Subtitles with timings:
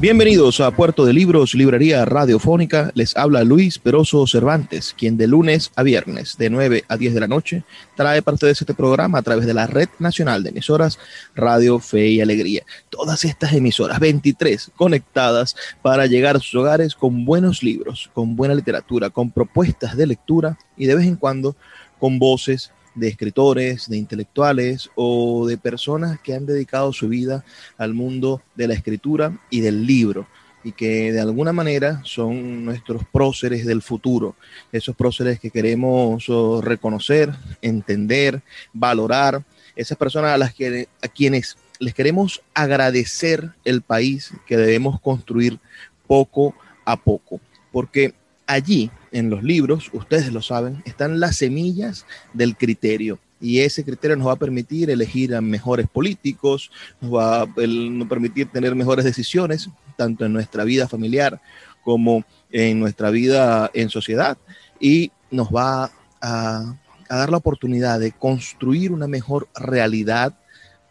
[0.00, 2.90] Bienvenidos a Puerto de Libros, Librería Radiofónica.
[2.94, 7.20] Les habla Luis Peroso Cervantes, quien de lunes a viernes, de 9 a 10 de
[7.20, 7.64] la noche,
[7.96, 10.98] trae parte de este programa a través de la Red Nacional de Emisoras
[11.34, 12.62] Radio Fe y Alegría.
[12.88, 18.54] Todas estas emisoras, 23, conectadas para llegar a sus hogares con buenos libros, con buena
[18.54, 21.56] literatura, con propuestas de lectura y de vez en cuando
[21.98, 27.44] con voces de escritores, de intelectuales o de personas que han dedicado su vida
[27.78, 30.26] al mundo de la escritura y del libro
[30.62, 34.36] y que de alguna manera son nuestros próceres del futuro,
[34.72, 37.32] esos próceres que queremos oh, reconocer,
[37.62, 39.42] entender, valorar,
[39.76, 45.58] esas personas a las que a quienes les queremos agradecer el país que debemos construir
[46.06, 46.54] poco
[46.84, 47.40] a poco,
[47.72, 48.12] porque
[48.46, 53.18] allí en los libros, ustedes lo saben, están las semillas del criterio.
[53.40, 58.50] Y ese criterio nos va a permitir elegir a mejores políticos, nos va a permitir
[58.50, 61.40] tener mejores decisiones, tanto en nuestra vida familiar
[61.82, 64.36] como en nuestra vida en sociedad.
[64.78, 65.90] Y nos va
[66.20, 66.74] a,
[67.08, 70.34] a dar la oportunidad de construir una mejor realidad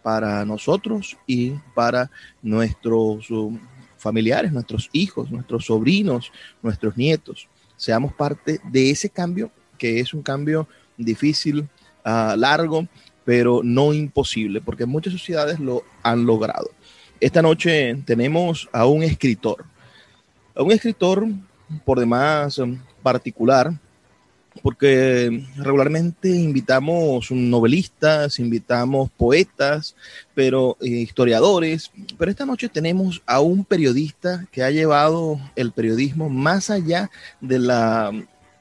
[0.01, 2.09] para nosotros y para
[2.41, 3.59] nuestros um,
[3.97, 6.31] familiares, nuestros hijos, nuestros sobrinos,
[6.63, 7.47] nuestros nietos
[7.79, 10.67] seamos parte de ese cambio, que es un cambio
[10.97, 11.61] difícil,
[12.05, 12.87] uh, largo,
[13.23, 16.69] pero no imposible, porque muchas sociedades lo han logrado.
[17.21, 19.63] Esta noche tenemos a un escritor,
[20.55, 21.25] a un escritor
[21.85, 23.71] por demás um, particular,
[24.61, 29.95] porque regularmente invitamos novelistas, invitamos poetas,
[30.33, 36.29] pero eh, historiadores, pero esta noche tenemos a un periodista que ha llevado el periodismo
[36.29, 37.09] más allá
[37.41, 38.11] de la,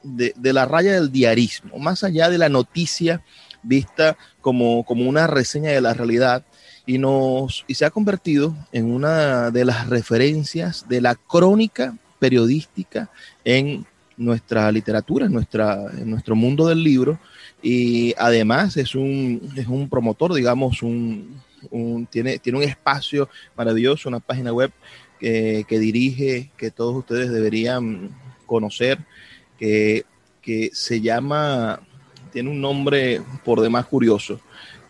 [0.03, 3.23] de, la raya del diarismo, más allá de la noticia
[3.61, 6.45] vista como, como una reseña de la realidad
[6.85, 13.09] y, nos, y se ha convertido en una de las referencias de la crónica periodística
[13.43, 13.85] en
[14.19, 17.17] nuestra literatura, nuestra, nuestro mundo del libro
[17.61, 21.41] y además es un, es un promotor, digamos, un,
[22.11, 24.71] tiene, tiene un espacio maravilloso, una página web
[25.19, 28.09] que, dirige, que todos ustedes deberían
[28.45, 28.99] conocer,
[29.57, 30.05] que,
[30.41, 31.81] que, se llama,
[32.31, 34.39] tiene un nombre por demás curioso,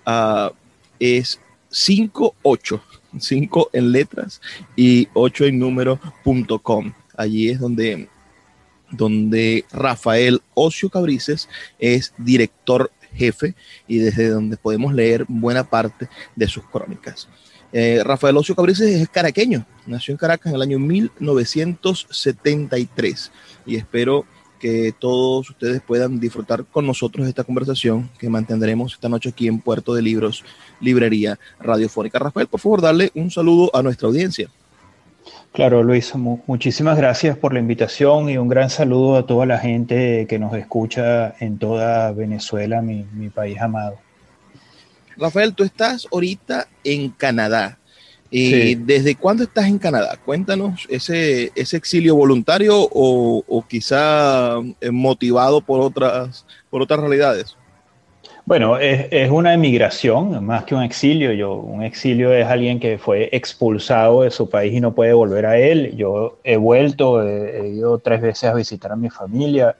[0.06, 0.54] uh,
[1.00, 1.40] es
[1.70, 2.82] 58,
[3.20, 4.42] 5 en letras
[4.76, 6.94] y 8 en número.com.
[7.16, 8.08] Allí es donde
[8.92, 13.56] donde Rafael Ocio Cabrices es director jefe
[13.88, 17.28] y desde donde podemos leer buena parte de sus crónicas.
[17.72, 23.32] Eh, Rafael Ocio Cabrices es caraqueño, nació en Caracas en el año 1973
[23.66, 24.26] y espero
[24.60, 29.60] que todos ustedes puedan disfrutar con nosotros esta conversación que mantendremos esta noche aquí en
[29.60, 30.44] Puerto de Libros,
[30.82, 32.20] Librería Radiofónica.
[32.20, 34.50] Rafael, por favor, darle un saludo a nuestra audiencia.
[35.52, 40.28] Claro, Luis, muchísimas gracias por la invitación y un gran saludo a toda la gente
[40.30, 43.98] que nos escucha en toda Venezuela, mi, país amado.
[45.18, 47.78] Rafael, tú estás ahorita en Canadá.
[48.32, 50.20] ¿Y ¿Desde cuándo estás en Canadá?
[50.24, 57.58] Cuéntanos ese, ese exilio voluntario o, o quizá eh, motivado por otras, por otras realidades.
[58.50, 61.32] Bueno, es, una emigración más que un exilio.
[61.34, 65.46] Yo, un exilio es alguien que fue expulsado de su país y no puede volver
[65.46, 65.96] a él.
[65.96, 69.76] Yo he vuelto, he, ido tres veces a visitar a mi familia.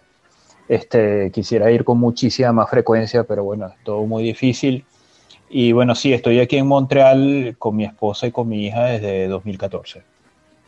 [0.68, 4.86] Este, quisiera ir con muchísima más frecuencia, pero bueno, es todo muy difícil.
[5.50, 9.30] Y bueno, sí, estoy aquí en Montreal con mi esposa y con mi hija desde
[9.30, 10.04] 2014.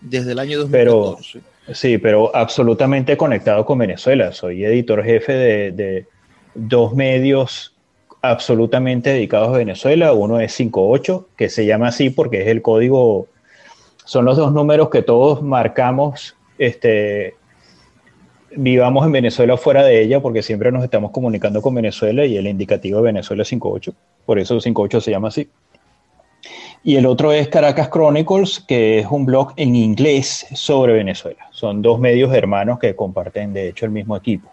[0.01, 1.39] Desde el año 2014.
[1.39, 4.31] Pero, sí, pero absolutamente conectado con Venezuela.
[4.31, 6.05] Soy editor jefe de, de
[6.55, 7.70] dos medios
[8.21, 10.13] absolutamente dedicados a Venezuela.
[10.13, 13.27] Uno es 58, que se llama así porque es el código
[14.11, 17.35] son los dos números que todos marcamos, este,
[18.55, 22.35] vivamos en Venezuela o fuera de ella, porque siempre nos estamos comunicando con Venezuela y
[22.35, 23.93] el indicativo de Venezuela es 58,
[24.25, 25.49] por eso 58 se llama así.
[26.83, 31.47] Y el otro es Caracas Chronicles, que es un blog en inglés sobre Venezuela.
[31.51, 34.51] Son dos medios hermanos que comparten, de hecho, el mismo equipo.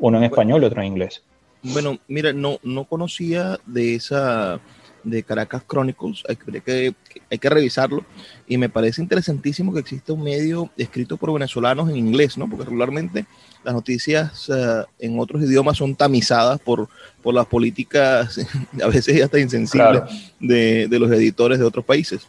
[0.00, 1.22] Uno en español y otro en inglés.
[1.64, 4.60] Bueno, mira, no, no conocía de esa
[5.04, 6.94] de Caracas Chronicles, hay que,
[7.30, 8.04] hay que revisarlo
[8.46, 12.48] y me parece interesantísimo que exista un medio escrito por venezolanos en inglés, ¿no?
[12.48, 13.26] Porque regularmente
[13.62, 16.88] las noticias eh, en otros idiomas son tamizadas por,
[17.22, 18.40] por las políticas,
[18.82, 20.02] a veces hasta insensibles,
[20.40, 22.26] de, de, los editores de otros países.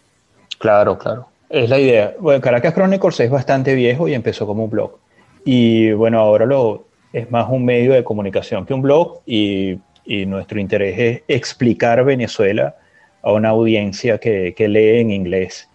[0.58, 1.28] Claro, claro.
[1.50, 2.16] Es la idea.
[2.20, 4.98] Bueno, Caracas Chronicles es bastante viejo y empezó como un blog.
[5.46, 6.85] Y bueno, ahora lo,
[7.16, 12.04] es más un medio de comunicación que un blog y y nuestro interés es explicar
[12.06, 12.76] Venezuela
[13.24, 15.68] a una audiencia que, lee en inglés.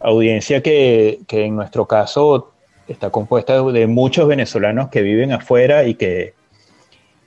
[0.00, 2.52] Audiencia que, en nuestro caso
[2.88, 6.34] está compuesta de muchos venezolanos que viven afuera y que,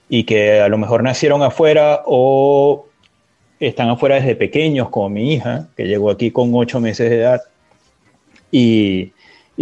[0.07, 2.88] y que a lo mejor nacieron afuera o
[3.59, 7.41] están afuera desde pequeños, como mi hija, que llegó aquí con ocho meses de edad.
[8.51, 9.13] Y,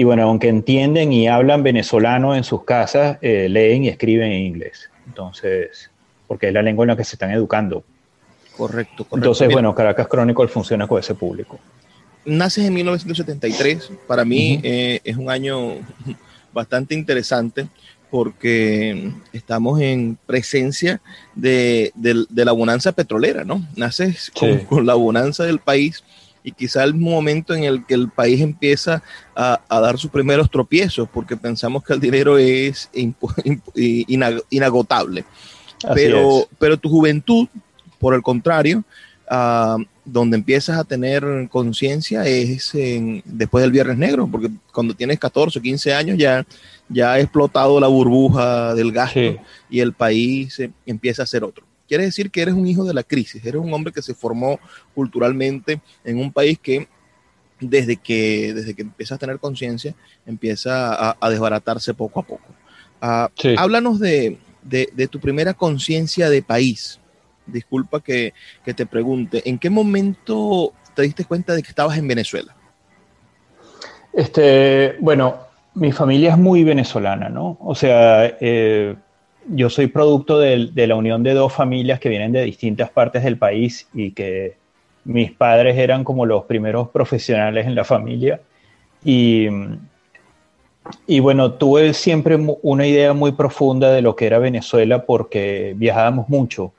[0.04, 4.90] bueno, aunque entienden y hablan venezolano en sus casas, eh, leen y escriben en inglés.
[5.08, 5.90] Entonces,
[6.28, 7.84] porque es la lengua en la que se están educando.
[8.56, 9.16] Correcto, correcto.
[9.16, 11.60] Entonces, bueno, Caracas Chronicle funciona con ese público.
[12.26, 15.76] Naces en 1973, para mí eh, es un año
[16.54, 17.68] bastante interesante
[18.10, 21.02] porque estamos en presencia
[21.36, 21.92] de,
[22.34, 23.66] la bonanza petrolera, ¿no?
[23.76, 24.32] Naces
[24.68, 26.04] con, la bonanza del país
[26.44, 29.04] y quizá el momento en el que el país empieza
[29.36, 32.90] a, dar sus primeros tropiezos, porque pensamos que el dinero es
[33.76, 35.26] inagotable.
[35.94, 37.48] Pero, pero tu juventud,
[38.00, 38.84] por el contrario,
[39.30, 42.72] ah, donde empiezas a tener conciencia es
[43.26, 46.46] después del Viernes Negro, porque cuando tienes 14 o 15 años ya,
[46.88, 49.36] ya ha explotado la burbuja del gasto
[49.70, 51.67] y el país empieza a ser otro.
[51.88, 54.60] Quiere decir que eres un hijo de la crisis, eres un hombre que se formó
[54.94, 56.88] culturalmente en un país que
[57.60, 59.96] desde que, desde que empieza a tener conciencia
[60.26, 62.48] empieza a, desbaratarse poco a poco.
[63.02, 64.38] Ah, háblanos de,
[64.68, 67.00] de, tu primera conciencia de país.
[67.46, 72.56] Disculpa que, te pregunte, ¿en qué momento te diste cuenta de que estabas en Venezuela?
[74.14, 75.38] Este, bueno,
[75.76, 77.58] mi familia es muy venezolana, ¿no?
[77.62, 78.96] O sea, eh,
[79.50, 83.24] yo soy producto de, de, la unión de dos familias que vienen de distintas partes
[83.24, 84.56] del país y que
[85.06, 88.42] mis padres eran como los primeros profesionales en la familia.
[89.04, 89.48] Y,
[91.06, 96.30] y bueno, tuve siempre una idea muy profunda de lo que era Venezuela porque viajábamos
[96.30, 96.74] mucho.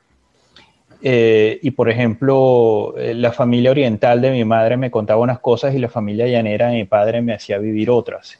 [1.00, 5.75] Eh, y por ejemplo, eh, la familia oriental de mi madre me contaba unas cosas
[5.75, 8.38] y la familia llanera de mi padre me hacía vivir otras.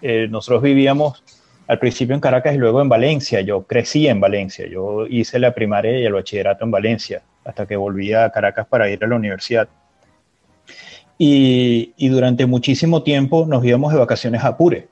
[0.00, 1.22] Eh, nosotros vivíamos
[1.68, 3.42] al principio en Caracas y luego en Valencia.
[3.42, 4.66] Yo crecí en Valencia.
[4.66, 8.90] Yo hice la primaria y el bachillerato en Valencia hasta que volví a Caracas para
[8.90, 9.68] ir a la universidad.
[11.18, 14.88] Y, durante muchísimo tiempo nos íbamos de vacaciones a Apure.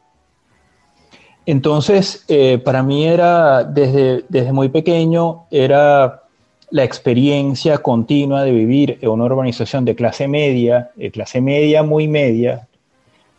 [1.47, 6.25] Entonces, eh, para mí era, desde, desde muy pequeño, era
[6.71, 12.09] la experiencia continua de vivir en una urbanización de clase media, de clase media muy
[12.09, 12.67] media,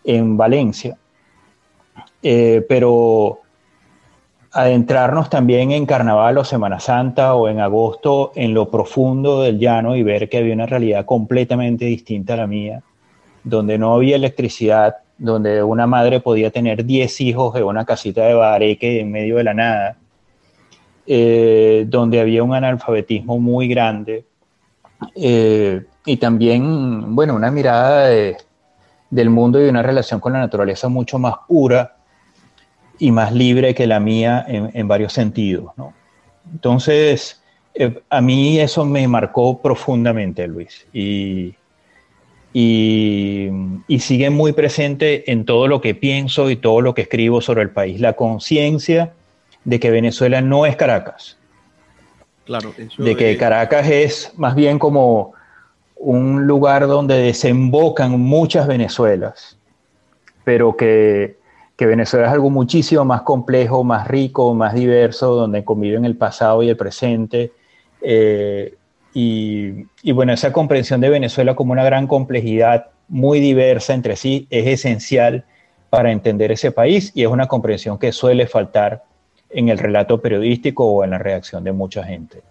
[0.05, 0.97] en Valencia.
[2.23, 3.41] Eh, pero
[4.51, 9.95] adentrarnos también en Carnaval o Semana Santa o en agosto en lo profundo del llano
[9.95, 12.81] y ver que había una realidad completamente distinta a la mía,
[13.43, 18.33] donde no había electricidad, donde una madre podía tener 10 hijos en una casita de
[18.33, 19.97] bareque en medio de la nada,
[21.05, 24.25] eh, donde había un analfabetismo muy grande
[25.15, 28.07] eh, y también, bueno, una mirada
[29.09, 31.96] del mundo y una relación con la naturaleza mucho más pura
[32.99, 35.71] y más libre que la mía en, varios sentidos.
[35.77, 35.93] ¿no?
[36.51, 37.41] Entonces,
[37.73, 41.53] eh, a mí eso me marcó profundamente, Luis, y,
[42.53, 43.49] y,
[43.87, 47.61] y, sigue muy presente en todo lo que pienso y todo lo que escribo sobre
[47.61, 49.13] el país, la conciencia
[49.63, 51.37] de que Venezuela no es Caracas.
[52.45, 55.33] Claro, de que Caracas es más bien como
[55.97, 59.57] un lugar donde desembocan muchas Venezuelas,
[60.45, 61.35] pero que
[61.77, 66.63] que Venezuela es algo muchísimo más complejo, más rico, más diverso, donde conviven el pasado
[66.63, 67.51] y el presente.
[68.01, 68.75] Eh,
[69.13, 74.67] y, bueno, esa comprensión de Venezuela como una gran complejidad muy diversa entre sí es
[74.67, 75.45] esencial
[75.89, 79.03] para entender ese país y es una comprensión que suele faltar
[79.49, 82.41] en el relato periodístico o en la reacción de mucha gente.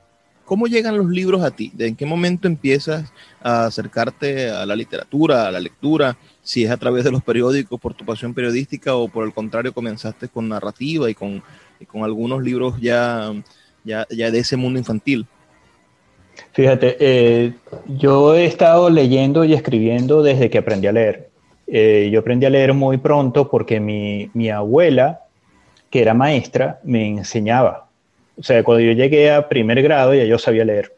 [0.45, 1.73] ¿Cómo llegan los libros a ti?
[1.78, 6.16] ¿En qué momento empiezas a acercarte a la literatura, a la lectura?
[6.46, 9.72] Si es a través de los periódicos, por tu pasión periodística o por el contrario
[9.72, 11.42] comenzaste con narrativa y con,
[11.88, 13.32] con algunos libros ya,
[13.84, 15.26] ya, ya, de ese mundo infantil.
[16.52, 17.54] Fíjate, eh,
[17.86, 21.30] yo he estado leyendo y escribiendo desde que aprendí a leer.
[21.66, 25.22] Eh, yo aprendí a leer muy pronto porque mi, mi abuela,
[25.90, 27.86] que era maestra, me enseñaba
[28.38, 30.92] o sea, cuando yo llegué a primer grado ya yo sabía leer,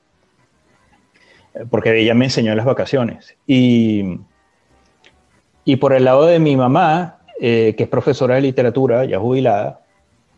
[1.70, 3.36] porque ella me enseñó en las vacaciones.
[3.46, 4.18] Y,
[5.68, 9.82] y por el lado de mi mamá, eh, que es profesora de literatura, ya jubilada,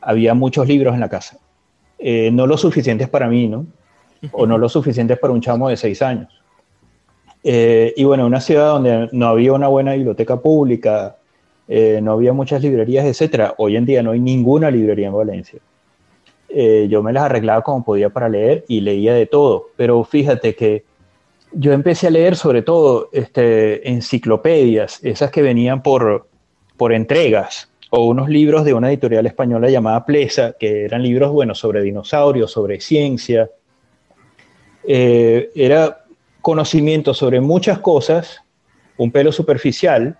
[0.00, 1.38] había muchos libros en la casa.
[2.00, 3.64] Eh, no lo suficientes para mí, ¿no?
[4.32, 6.26] O no lo suficientes para un chamo de seis años.
[7.44, 11.16] Eh, y bueno, una ciudad donde no había una buena biblioteca pública,
[11.68, 13.54] no había muchas librerías, etcétera.
[13.58, 15.60] Hoy en día no hay ninguna librería en Valencia.
[16.48, 19.68] Eh, yo me las arreglaba como podía para leer y leía de todo.
[19.76, 20.82] Pero fíjate que
[21.52, 26.28] yo empecé a leer sobre todo este, enciclopedias, esas que venían por,
[26.76, 31.54] por entregas, o unos libros de una editorial española llamada Plesa, que eran libros, bueno,
[31.54, 33.50] sobre dinosaurios, sobre ciencia.
[34.84, 36.04] Eh, era
[36.40, 38.42] conocimiento sobre muchas cosas,
[38.96, 40.16] un pelo superficial,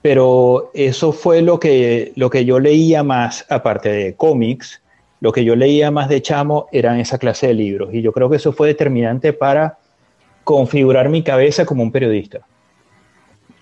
[0.00, 4.82] pero eso fue lo que, lo que yo leía más, aparte de cómics,
[5.20, 8.30] lo que yo leía más de chamo eran esa clase de libros y yo creo
[8.30, 9.78] que eso fue determinante para
[10.46, 12.46] configurar mi cabeza como un periodista,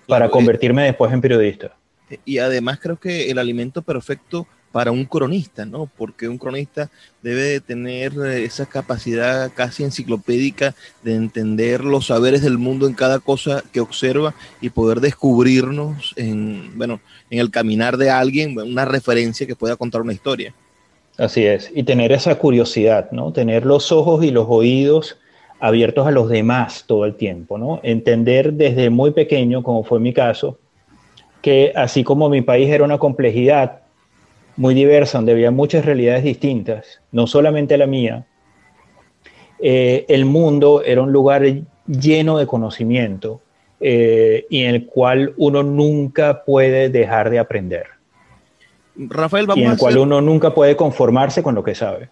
[0.06, 1.74] para convertirme después en periodista.
[2.26, 5.88] Y además creo que el alimento perfecto para un cronista, ¿no?
[5.96, 6.90] Porque un cronista
[7.22, 13.18] debe de tener esa capacidad casi enciclopédica de entender los saberes del mundo en cada
[13.18, 17.00] cosa que observa y poder descubrirnos en, bueno,
[17.30, 20.52] en el caminar de alguien, una referencia que pueda contar una historia.
[21.16, 23.32] Así es, y tener esa curiosidad, ¿no?
[23.32, 25.16] Tener los ojos y los oídos
[25.60, 27.80] abiertos a los demás todo el tiempo, ¿no?
[27.82, 30.58] Entender desde muy pequeño, como fue mi caso,
[31.42, 33.80] que así como mi país era una complejidad
[34.56, 38.26] muy diversa, donde había muchas realidades distintas, no solamente la mía,
[39.60, 41.42] eh, el mundo era un lugar
[41.86, 43.40] lleno de conocimiento
[43.80, 47.86] eh, y en el cual uno nunca puede dejar de aprender.
[48.96, 52.08] Rafael, vamos y en el cual uno nunca puede conformarse con lo que sabe.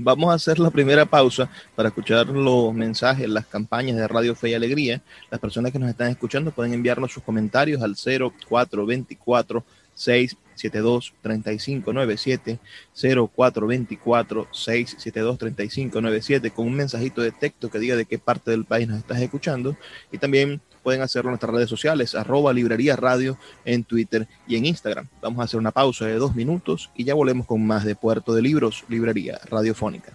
[0.00, 4.50] Vamos a hacer la primera pausa para escuchar los mensajes, las campañas de Radio Fe
[4.50, 5.02] y Alegría.
[5.28, 9.64] Las personas que nos están escuchando pueden enviarnos sus comentarios al 0424
[9.94, 12.60] 672 3597
[12.94, 18.86] 0424 672 3597 con un mensajito de texto que diga de qué parte del país
[18.86, 19.76] nos estás escuchando
[20.12, 24.64] y también pueden hacerlo en nuestras redes sociales, arroba librería radio en Twitter y en
[24.64, 25.06] Instagram.
[25.20, 28.32] Vamos a hacer una pausa de dos minutos y ya volvemos con más de Puerto
[28.32, 30.14] de Libros, librería radiofónica.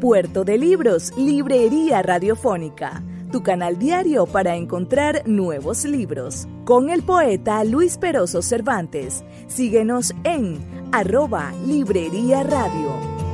[0.00, 3.02] Puerto de Libros, librería radiofónica,
[3.32, 6.46] tu canal diario para encontrar nuevos libros.
[6.64, 9.24] Con el poeta Luis Peroso Cervantes.
[9.48, 13.33] Síguenos en arroba librería radio.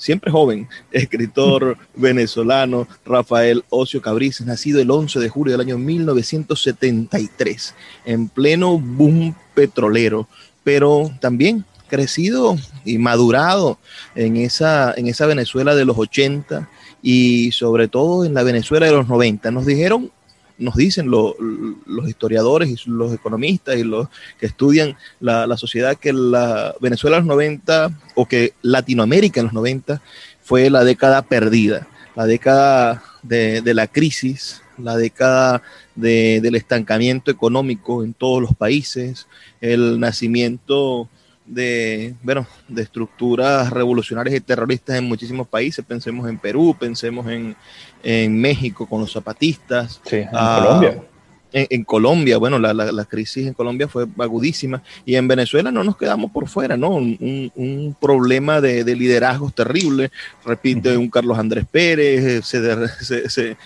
[0.00, 7.74] siempre joven, escritor venezolano Rafael Ocio Cabrices, nacido el 11 de julio del año 1973,
[8.06, 10.26] en pleno boom petrolero,
[10.64, 13.78] pero también crecido y madurado
[14.14, 16.68] en esa, en esa Venezuela de los 80
[17.02, 19.50] y sobre todo en la Venezuela de los 90.
[19.50, 20.10] Nos dijeron
[20.60, 26.74] nos dicen los historiadores y los economistas y los que estudian la, sociedad que la
[26.80, 30.00] Venezuela en los 90 o que Latinoamérica en los 90
[30.42, 35.62] fue la década perdida, la década de, la crisis, la década
[35.94, 39.26] del estancamiento económico en todos los países,
[39.60, 41.08] el nacimiento
[41.50, 45.84] de, bueno, de estructuras revolucionarias y terroristas en muchísimos países.
[45.84, 47.56] Pensemos en Perú, pensemos en,
[48.40, 50.00] México con los zapatistas.
[50.10, 51.02] en ah, Colombia.
[51.52, 56.30] En, Colombia, bueno, la, crisis en Colombia fue agudísima y en Venezuela no nos quedamos
[56.30, 56.90] por fuera, ¿no?
[56.90, 60.12] Un, problema de, liderazgo terrible,
[60.44, 63.56] repite un Carlos Andrés Pérez, se,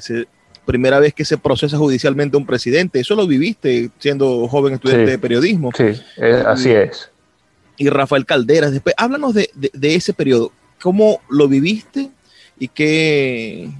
[0.00, 0.26] se
[0.64, 3.00] primera vez que se procesa judicialmente un presidente.
[3.00, 5.70] Eso lo viviste siendo joven estudiante de periodismo.
[5.76, 6.00] Sí,
[6.46, 7.10] así es.
[7.76, 9.48] Y Rafael Calderas, después, háblanos de,
[9.82, 10.52] ese periodo.
[10.82, 12.10] ¿Cómo lo viviste
[12.58, 13.70] y qué,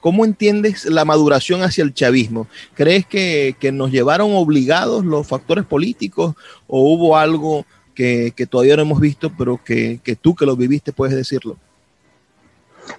[0.00, 2.46] ¿cómo entiendes la maduración hacia el chavismo?
[2.74, 6.34] ¿Crees que, nos llevaron obligados los factores políticos
[6.68, 11.16] o hubo algo que, todavía no hemos visto, pero que, tú que lo viviste puedes
[11.16, 11.56] decirlo?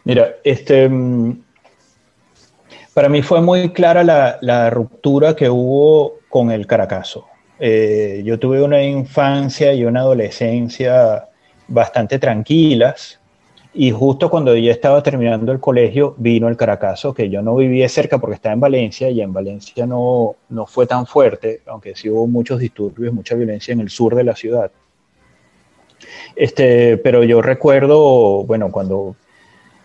[0.03, 1.41] Mira, este, mm,
[2.99, 7.27] para mí fue muy clara la, ruptura que hubo con el Caracazo.
[7.57, 11.29] Eh, yo tuve una infancia y una adolescencia
[11.69, 13.17] bastante tranquilas
[13.73, 17.87] y justo cuando ya estaba terminando el colegio vino el Caracazo, que yo no vivía
[17.87, 22.09] cerca porque estaba en Valencia y en Valencia no, no fue tan fuerte, aunque sí
[22.09, 24.71] hubo muchos disturbios, mucha violencia en el sur de la ciudad.
[26.35, 29.15] Este, pero yo recuerdo, bueno, cuando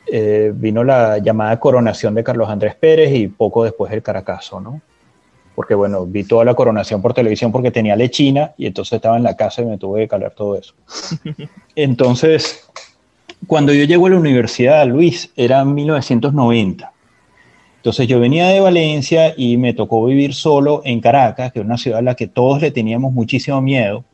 [0.06, 4.80] eh, vino la llamada coronación de Carlos Andrés Pérez y poco después el Caracazo, ¿no?
[5.54, 9.22] Porque bueno, vi toda la coronación por televisión porque tenía lechina y entonces estaba en
[9.22, 10.74] la casa y me tuve que calar todo eso.
[11.76, 12.68] Entonces,
[13.46, 16.92] cuando yo llego a la universidad, Luis, era 1990.
[17.76, 21.78] Entonces yo venía de Valencia y me tocó vivir solo en Caracas, que es una
[21.78, 24.04] ciudad a la que todos le teníamos muchísimo miedo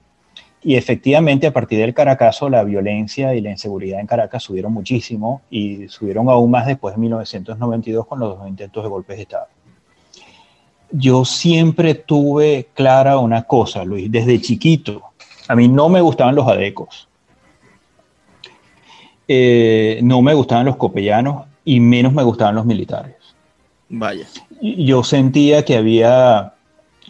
[0.63, 5.41] y efectivamente, a partir del Caracazo, la violencia y la inseguridad en Caracas subieron muchísimo
[5.51, 9.47] y subieron aún más después de 1992 con los dos intentos de golpes de Estado.
[10.91, 15.03] Yo siempre tuve clara una cosa, Luis, desde chiquito.
[15.49, 17.09] A mí no me gustaban los adecos.
[19.27, 23.15] Eh, no me gustaban los copellanos y menos me gustaban los militares.
[23.89, 24.27] Vaya.
[24.61, 26.55] Yo sentía que había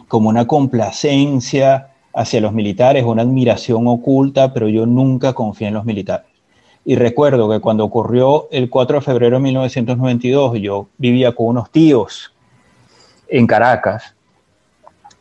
[0.07, 5.85] como una complacencia hacia los militares, una admiración oculta, pero yo nunca confié en los
[5.85, 6.27] militares.
[6.83, 11.69] Y recuerdo que cuando ocurrió el 4 de febrero de 1992, yo vivía con unos
[11.69, 12.33] tíos
[13.27, 14.15] en Caracas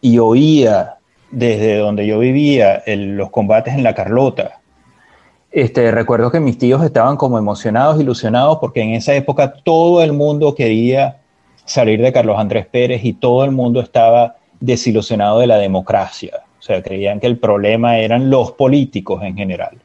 [0.00, 0.96] y oía
[1.30, 4.60] desde donde yo vivía los combates en la Carlota.
[5.52, 10.12] Este, recuerdo que mis tíos estaban como emocionados, ilusionados, porque en esa época todo el
[10.12, 11.18] mundo quería
[11.64, 16.40] salir de Carlos Andrés Pérez y todo el mundo estaba desilusionado de la democracia.
[16.60, 19.78] O sea, creían que el problema eran los políticos en general.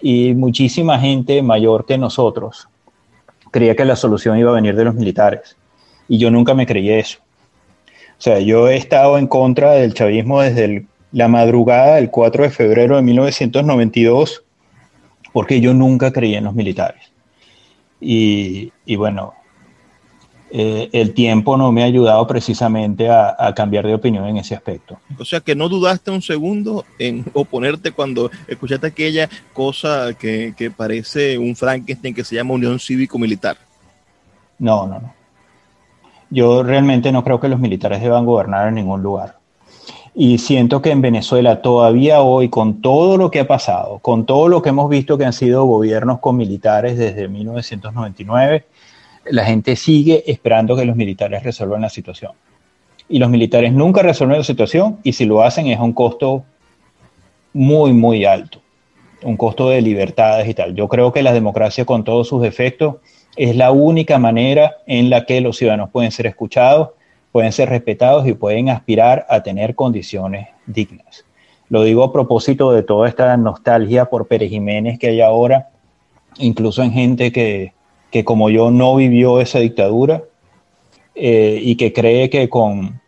[0.00, 2.66] Y muchísima gente mayor que nosotros
[3.50, 5.56] creía que la solución iba a venir de los militares.
[6.08, 7.18] Y yo nunca me creí eso.
[8.18, 12.50] O sea, yo he estado en contra del chavismo desde la madrugada del 4 de
[12.50, 14.42] febrero de 1992
[15.32, 17.12] porque yo nunca creí en los militares.
[18.00, 19.34] Y, y bueno,
[20.56, 25.00] eh, el tiempo no me ha ayudado precisamente a, cambiar de opinión en ese aspecto.
[25.18, 31.38] O sea que no dudaste un segundo en oponerte cuando escuchaste aquella cosa que, parece
[31.38, 33.56] un Frankenstein que se llama Unión Cívico-Militar.
[34.60, 35.12] No, no, no.
[36.30, 39.38] Yo realmente no creo que los militares deban gobernar en ningún lugar.
[40.14, 44.46] Y siento que en Venezuela todavía hoy, con todo lo que ha pasado, con todo
[44.46, 48.66] lo que hemos visto que han sido gobiernos con militares desde 1999,
[49.26, 52.32] la gente sigue esperando que los militares resuelvan la situación.
[53.08, 56.44] Y los militares nunca resuelven la situación y si lo hacen es un costo
[57.52, 58.60] muy, muy alto,
[59.22, 60.74] un costo de libertades y tal.
[60.74, 62.96] Yo creo que la democracia con todos sus defectos
[63.36, 66.90] es la única manera en la que los ciudadanos pueden ser escuchados,
[67.30, 71.24] pueden ser respetados y pueden aspirar a tener condiciones dignas.
[71.68, 75.68] Lo digo a propósito de toda esta nostalgia por Pérez Jiménez que hay ahora,
[76.38, 77.73] incluso en gente que,
[78.14, 80.22] que como yo no vivió esa dictadura
[81.16, 83.00] eh, y que cree que con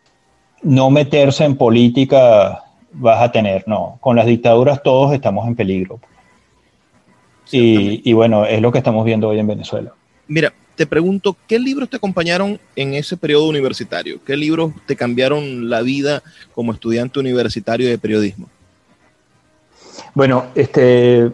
[0.61, 6.01] no meterse en política vas a tener, no, con las dictaduras todos estamos en peligro.
[7.49, 9.93] Y, bueno, es lo que estamos viendo hoy en Venezuela.
[10.27, 14.19] Mira, te pregunto, ¿qué libros te acompañaron en ese periodo universitario?
[14.25, 16.21] ¿Qué libros te cambiaron la vida
[16.53, 18.49] como estudiante universitario de periodismo?
[20.13, 21.31] Bueno, este,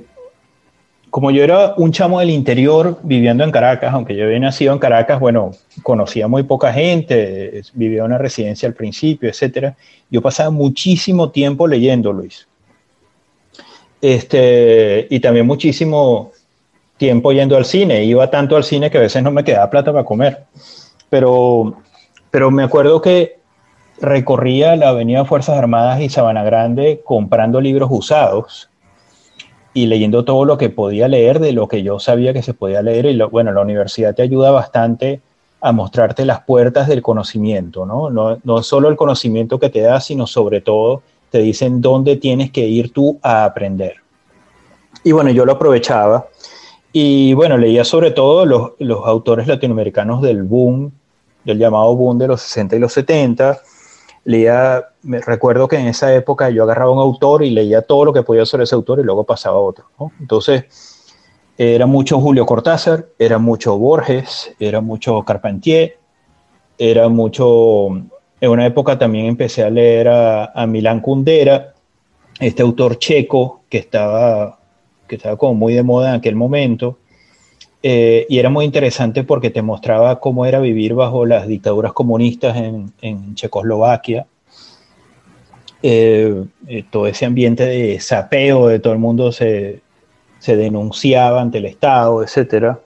[1.14, 4.80] como yo era un chamo del interior viviendo en Caracas, aunque yo había nacido en
[4.80, 5.52] Caracas, bueno,
[5.84, 9.76] conocía muy poca gente, vivía en una residencia al principio, etcétera.
[10.10, 12.48] Yo pasaba muchísimo tiempo leyendo, Luis.
[14.02, 16.32] Este, y también muchísimo
[16.98, 18.04] tiempo yendo al cine.
[18.06, 20.46] Iba tanto al cine que a veces no me quedaba plata para comer.
[21.12, 21.76] Pero,
[22.32, 23.38] pero me acuerdo que
[24.02, 28.72] recorría la Avenida Fuerzas Armadas y Sabana Grande comprando libros usados
[29.74, 32.82] y leyendo todo lo que podía leer de lo que yo sabía que se podía
[32.82, 33.06] leer.
[33.08, 35.22] Y bueno, la universidad te ayuda bastante
[35.62, 38.10] a mostrarte las puertas del conocimiento, ¿no?
[38.10, 38.38] ¿no?
[38.44, 42.68] No solo el conocimiento que te da, sino sobre todo te dicen dónde tienes que
[42.68, 43.96] ir tú a aprender.
[45.04, 46.28] Y bueno, yo lo aprovechaba.
[46.92, 50.92] Y bueno, leía sobre todo los, los autores latinoamericanos del boom,
[51.44, 53.60] del llamado boom de los 60 y los 70,
[54.26, 58.14] leía, me recuerdo que en esa época yo agarraba un autor y leía todo lo
[58.14, 59.86] que podía sobre ese autor y luego pasaba a otro.
[60.20, 60.66] Entonces,
[61.58, 65.98] Era mucho Julio Cortázar, era mucho Borges, era mucho Carpentier,
[66.78, 67.90] era mucho...
[68.42, 71.74] En una época también empecé a leer a, a Milán Kundera,
[72.40, 74.60] este autor checo que estaba,
[75.08, 76.98] que estaba como muy de moda en aquel momento.
[77.86, 82.56] Eh, y era muy interesante porque te mostraba cómo era vivir bajo las dictaduras comunistas
[82.56, 84.26] en, Checoslovaquia.
[85.82, 89.82] Eh, eh, todo ese ambiente de sapeo, de todo el mundo se,
[90.40, 92.78] se denunciaba ante el Estado, etc.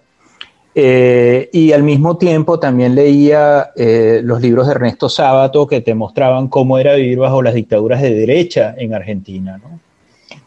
[1.54, 3.70] y al mismo tiempo también leía
[4.24, 8.16] los libros de Ernesto Sábato que te mostraban cómo era vivir bajo las dictaduras de
[8.16, 9.60] derecha en Argentina.
[9.60, 9.87] ¿no?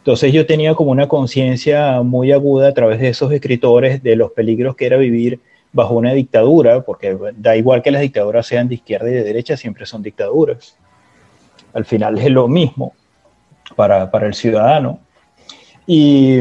[0.01, 4.31] Entonces yo tenía como una conciencia muy aguda a través de esos escritores de los
[4.31, 5.39] peligros que era vivir
[5.71, 9.55] bajo una dictadura, porque da igual que las dictaduras sean de izquierda y de derecha,
[9.55, 10.75] siempre son dictaduras.
[11.73, 12.93] Al final es lo mismo
[13.75, 14.99] para, el ciudadano.
[15.85, 16.39] Y,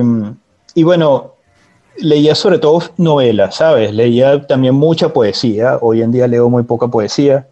[0.75, 1.35] y, bueno,
[1.99, 3.92] leía sobre todo novelas, ¿sabes?
[3.92, 5.77] Leía también mucha poesía.
[5.83, 7.46] Hoy en día leo muy poca poesía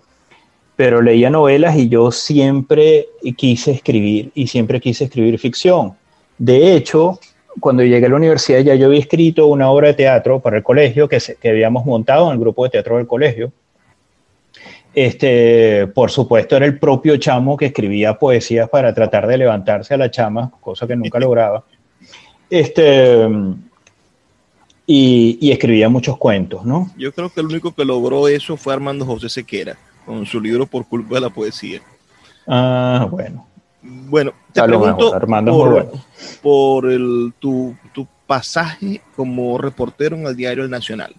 [0.79, 5.95] pero leía novelas y yo siempre quise escribir y siempre quise escribir ficción.
[6.38, 7.19] De hecho,
[7.59, 10.62] cuando llegué a la universidad ya yo había escrito una obra de teatro para el
[10.62, 13.51] colegio que, que habíamos montado en el grupo de teatro del colegio.
[14.95, 19.97] Este, por supuesto, era el propio chamo que escribía poesías para tratar de levantarse a
[19.97, 21.64] la chama, cosa que nunca lograba.
[22.49, 23.27] Este,
[24.87, 26.93] y, y, escribía muchos cuentos, ¿no?
[26.97, 29.77] Yo creo que el único que logró eso fue Armando José Sequera
[30.09, 31.83] con su libro Por culpa de la poesía.
[32.47, 33.47] Ah, bueno.
[33.83, 35.12] Bueno, te pregunto
[36.42, 37.77] por, el, tu,
[38.27, 41.14] pasaje como reportero en el diario El Nacional.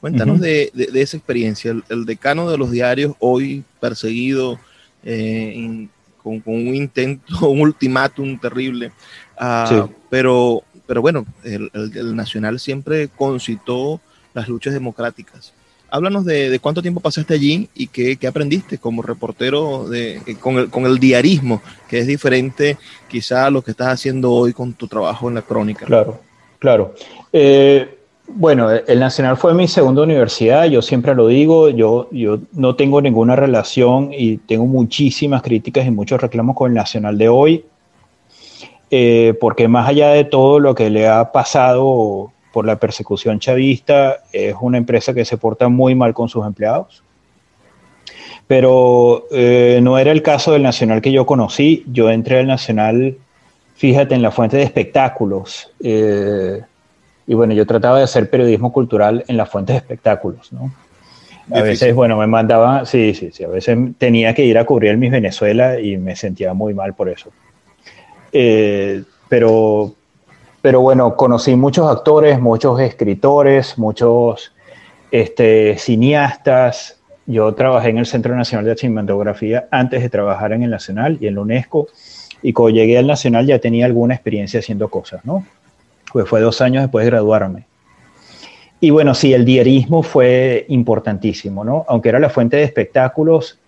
[0.00, 4.58] Cuéntanos de, esa experiencia, el, decano de los diarios hoy perseguido
[5.02, 5.88] eh,
[6.22, 8.92] con, un intento, un ultimátum terrible,
[9.38, 14.00] ah, pero, pero bueno, el, el Nacional siempre concitó
[14.34, 15.52] las luchas democráticas
[15.94, 20.98] háblanos de, cuánto tiempo pasaste allí y qué, aprendiste como reportero de, eh, con, el,
[20.98, 22.76] diarismo, que es diferente
[23.08, 25.86] quizá a lo que estás haciendo hoy con tu trabajo en la crónica.
[25.86, 26.18] Claro,
[26.58, 26.94] claro.
[27.32, 32.74] Eh, bueno, el Nacional fue mi segunda universidad, yo siempre lo digo, yo, yo no
[32.74, 37.64] tengo ninguna relación y tengo muchísimas críticas y muchos reclamos con el Nacional de hoy,
[38.90, 44.22] eh, porque más allá de todo lo que le ha pasado por la persecución chavista,
[44.32, 47.02] es una empresa que se porta muy mal con sus empleados.
[48.46, 51.84] Pero eh, no era el caso del Nacional que yo conocí.
[51.90, 53.16] Yo entré al Nacional,
[53.74, 55.72] fíjate, en la fuente de espectáculos.
[55.82, 56.60] Eh,
[57.26, 60.72] y bueno, yo trataba de hacer periodismo cultural en la fuente de espectáculos, ¿no?
[61.50, 64.92] A veces, bueno, me mandaba, sí, sí, sí, a veces tenía que ir a cubrir
[64.92, 67.30] el Miss Venezuela y me sentía muy mal por eso.
[68.32, 69.92] Eh, pero,
[70.64, 74.54] pero bueno, conocí muchos actores, muchos escritores, muchos
[75.10, 77.02] este, cineastas.
[77.26, 81.26] Yo trabajé en el Centro Nacional de Cinematografía antes de trabajar en el Nacional y
[81.26, 81.88] en la UNESCO.
[82.40, 85.46] Y cuando llegué al Nacional ya tenía alguna experiencia haciendo cosas, ¿no?
[86.10, 87.66] Pues fue dos años después de graduarme.
[88.80, 91.84] Y bueno, sí, el diarismo fue importantísimo, ¿no?
[91.88, 93.58] Aunque era la fuente de espectáculos,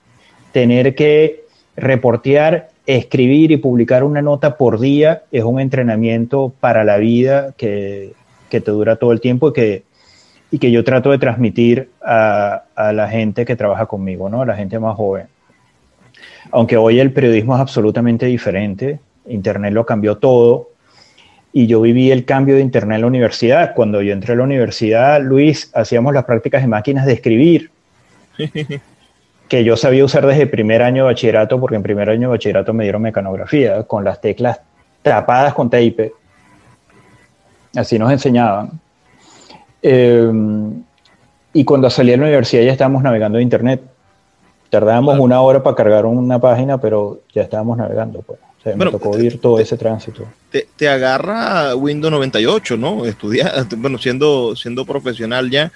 [0.50, 1.44] tener que
[1.76, 8.12] reportear escribir y publicar una nota por día es un entrenamiento para la vida que,
[8.49, 9.83] te dura todo el tiempo y que,
[10.51, 12.62] y que yo trato de transmitir a,
[12.94, 14.42] la gente que trabaja conmigo, ¿no?
[14.42, 15.27] a la gente más joven.
[16.53, 20.70] Aunque hoy el periodismo es absolutamente diferente, Internet lo cambió todo,
[21.53, 23.75] y yo viví el cambio de Internet en la universidad.
[23.75, 27.70] Cuando yo entré a la universidad, Luis, hacíamos las prácticas de máquinas de escribir.
[29.48, 32.37] que yo sabía usar desde el primer año de bachillerato, porque en primer año de
[32.37, 34.61] bachillerato me dieron mecanografía, con las teclas
[35.02, 36.12] tapadas con tape.
[37.76, 38.80] Así nos enseñaban.
[39.82, 40.82] Em,
[41.52, 43.82] y cuando salí de la universidad ya estábamos navegando en internet.
[44.68, 48.20] Tardábamos una hora para cargar una página, pero ya estábamos navegando.
[48.22, 48.40] Pues.
[48.76, 50.24] me tocó ir todo ese tránsito.
[50.50, 53.04] Te, te, agarra Windows 98, ¿no?
[53.04, 55.70] Estudiar, bueno, siendo, siendo profesional ya,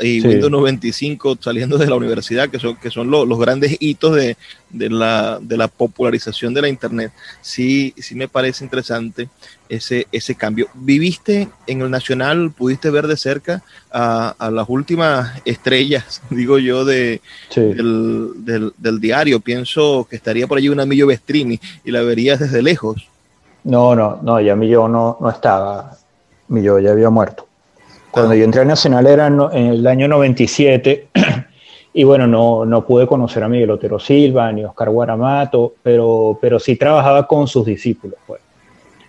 [0.00, 4.36] y Windows 95 saliendo de la universidad, que son, que son los grandes hitos de,
[4.72, 7.12] la, de, la, popularización de la Internet.
[7.40, 9.28] Sí, sí me parece interesante
[9.68, 10.68] ese, ese cambio.
[10.74, 17.20] ¿Viviste en el Nacional, pudiste ver de cerca a, las últimas estrellas, digo yo, de,
[17.54, 19.40] del, del, diario?
[19.40, 23.08] Pienso que estaría por allí una Millo Vestrini y la verías desde lejos.
[23.62, 25.96] No, no, no, ya Millo no, no estaba.
[26.48, 27.48] Millo ya había muerto.
[28.14, 31.08] Cuando yo entré al Nacional era en el año 97
[31.94, 36.60] y bueno, no, no pude conocer a Miguel Otero Silva ni Oscar Guaramato, pero, pero
[36.60, 38.16] sí trabajaba con sus discípulos.
[38.24, 38.40] Pues.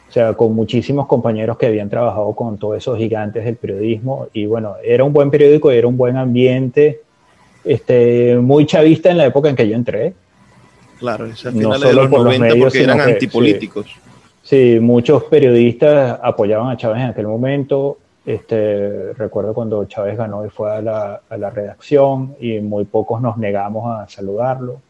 [0.10, 4.26] O sea, con muchísimos compañeros que habían trabajado con todos esos gigantes del periodismo.
[4.34, 7.02] Y bueno, era un buen periódico, era un buen ambiente,
[7.64, 10.16] este, muy chavista en la época en que yo entré.
[10.98, 13.86] Claro, es al final de los 90 porque eran antipolíticos.
[14.42, 18.00] Sí, muchos periodistas apoyaban a Chávez en aquel momento.
[18.26, 23.22] Este, recuerdo cuando Chávez ganó y fue a la, a la redacción y muy pocos
[23.22, 24.82] nos negamos a saludarlo.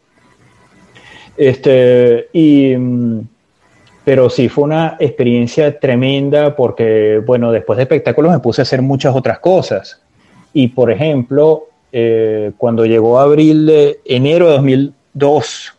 [1.36, 2.74] Este, y,
[4.04, 8.80] pero sí, fue una experiencia tremenda porque, bueno, después de espectáculos me puse a hacer
[8.80, 10.00] muchas otras cosas.
[10.54, 15.74] Y, por ejemplo, eh, cuando llegó abril de enero de 2002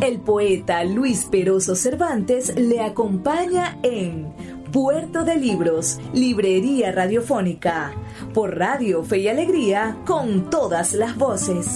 [0.00, 4.34] El poeta Luis Peroso Cervantes le acompaña en
[4.72, 7.92] Puerto de Libros, Librería Radiofónica,
[8.32, 11.66] por Radio Fe y Alegría, con todas las voces.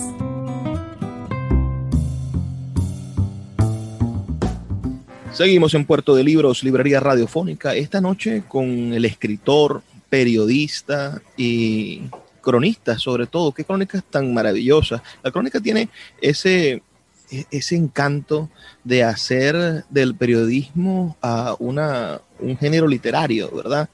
[5.33, 12.03] Seguimos en Puerto de Libros, Librería Radiofónica, esta noche con el escritor, periodista y
[12.41, 13.51] cronista sobre todo.
[13.51, 15.03] Qué crónicas tan maravillosas.
[15.25, 15.89] La crónica tiene
[16.21, 16.83] ese,
[17.31, 18.51] e, ese encanto
[18.85, 23.89] de hacer del periodismo a una, un género literario, ¿verdad?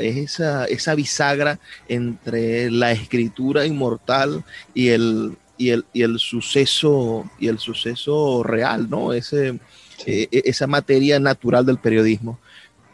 [0.00, 7.30] es esa, esa bisagra entre la escritura inmortal y el, y el, y el suceso
[7.38, 9.12] y el suceso real, ¿no?
[9.12, 9.60] Ese,
[10.06, 12.38] e, e, esa materia natural del periodismo.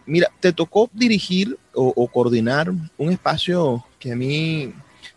[0.06, 4.74] Mira, te tocó dirigir o, o, coordinar un espacio que a mí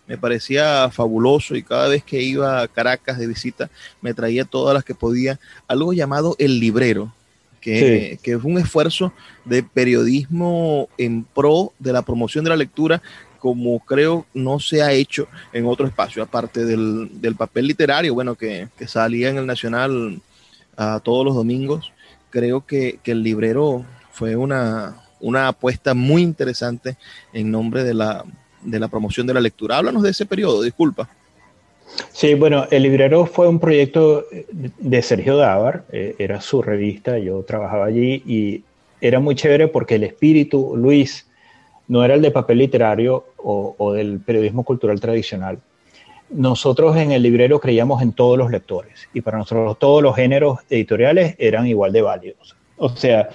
[0.07, 3.69] me parecía fabuloso y cada vez que iba a Caracas de visita
[4.01, 7.13] me traía todas las que podía, algo llamado El Librero,
[7.61, 9.13] que, que es un esfuerzo
[9.45, 13.01] de periodismo en pro de la promoción de la lectura
[13.39, 18.35] como creo no se ha hecho en otro espacio, aparte del, del papel literario, bueno,
[18.35, 20.19] que, que, salía en el Nacional
[20.75, 21.91] a todos los domingos,
[22.29, 26.97] creo que, que el librero fue una, una apuesta muy interesante
[27.33, 28.25] en nombre de la,
[28.63, 29.77] de la promoción de la lectura.
[29.77, 31.09] Háblanos de ese periodo, disculpa.
[32.11, 37.43] Sí, bueno, El Librero fue un proyecto de Sergio Dávar, eh, era su revista, yo
[37.43, 38.63] trabajaba allí y
[38.99, 41.27] era muy chévere porque el espíritu, Luis,
[41.87, 45.59] no era el de papel literario o, o del periodismo cultural tradicional.
[46.29, 50.59] Nosotros en El Librero creíamos en todos los lectores y para nosotros todos los géneros
[50.69, 52.55] editoriales eran igual de válidos.
[52.77, 53.29] O sea,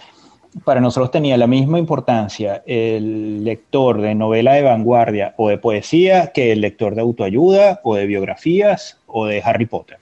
[0.65, 6.33] para nosotros tenía la misma importancia el lector de novela de vanguardia o de poesía
[6.33, 9.99] que el lector de autoayuda o de biografías o de Harry Potter.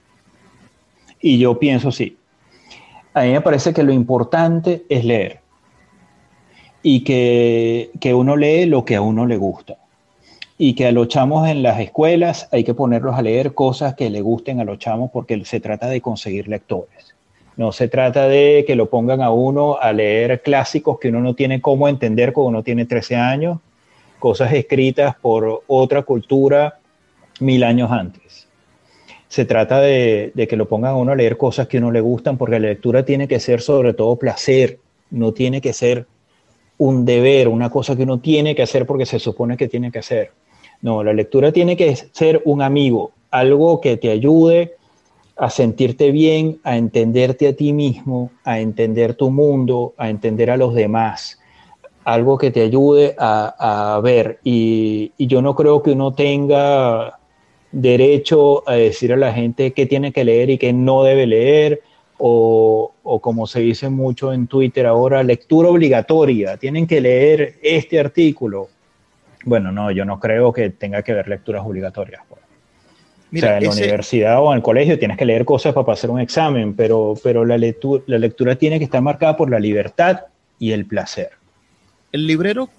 [1.21, 2.17] Y yo pienso sí.
[3.13, 5.39] A mí me parece que lo importante es leer
[6.83, 9.77] y que, que uno lee lo que a uno le gusta
[10.57, 14.09] y que a los chamos en las escuelas hay que ponerlos a leer cosas que
[14.09, 17.15] le gusten a los chamos porque se trata de conseguir lectores.
[17.57, 21.35] No se trata de que lo pongan a uno a leer clásicos que uno no
[21.35, 23.59] tiene cómo entender cuando uno tiene 13 años,
[24.19, 26.79] cosas escritas por otra cultura
[27.39, 28.47] mil años antes.
[29.27, 32.01] Se trata de, que lo pongan a uno a leer cosas que a uno le
[32.01, 36.05] gustan, porque la lectura tiene que ser sobre todo placer, no tiene que ser
[36.77, 39.99] un deber, una cosa que uno tiene que hacer porque se supone que tiene que
[39.99, 40.31] hacer.
[40.81, 44.75] No, la lectura tiene que ser un amigo, algo que te ayude
[45.41, 50.55] a sentirte bien, a entenderte a ti mismo, a entender tu mundo, a entender a
[50.55, 51.39] los demás,
[52.03, 54.37] algo que te ayude a, a ver.
[54.43, 57.17] Y, y, yo no creo que uno tenga
[57.71, 61.81] derecho a decir a la gente qué tiene que leer y qué no debe leer,
[62.19, 68.67] o, como se dice mucho en Twitter ahora, lectura obligatoria, tienen que leer este artículo.
[69.43, 72.21] Bueno, no, yo no creo que tenga que ver lecturas obligatorias.
[72.29, 72.50] Pues.
[73.33, 76.09] O sea, en la universidad o en el colegio tienes que leer cosas para pasar
[76.09, 80.21] un examen, pero, pero la, lectura, la lectura tiene que estar marcada por la libertad
[80.59, 81.29] y el placer.
[82.11, 82.69] El librero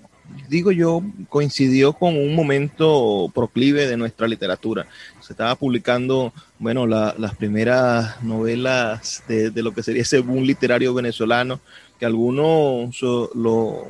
[0.49, 4.87] digo yo, coincidió con un momento proclive de nuestra literatura.
[5.21, 11.61] Se estaba publicando, bueno, las primeras novelas de, lo que sería ese boom literario venezolano,
[11.99, 13.89] que algunos lo,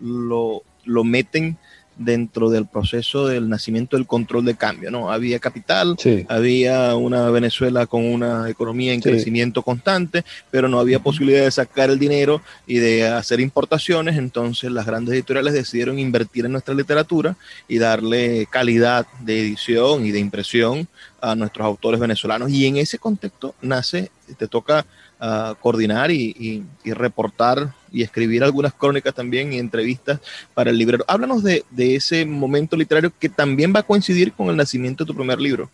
[0.00, 1.56] lo, lo meten
[1.98, 5.10] dentro del proceso del nacimiento del control de cambio, ¿no?
[5.10, 5.96] Había capital,
[6.28, 11.90] había una Venezuela con una economía en crecimiento constante, pero no había posibilidad de sacar
[11.90, 17.36] el dinero y de hacer importaciones, entonces las grandes editoriales decidieron invertir en nuestra literatura
[17.66, 20.88] y darle calidad de edición y de impresión
[21.20, 22.50] a nuestros autores venezolanos.
[22.50, 24.86] Y en ese contexto nace, te toca
[25.20, 30.20] uh, coordinar y, y, reportar y escribir algunas crónicas también y entrevistas
[30.54, 31.04] para el librero.
[31.08, 35.08] Háblanos de, de, ese momento literario que también va a coincidir con el nacimiento de
[35.08, 35.70] tu primer libro.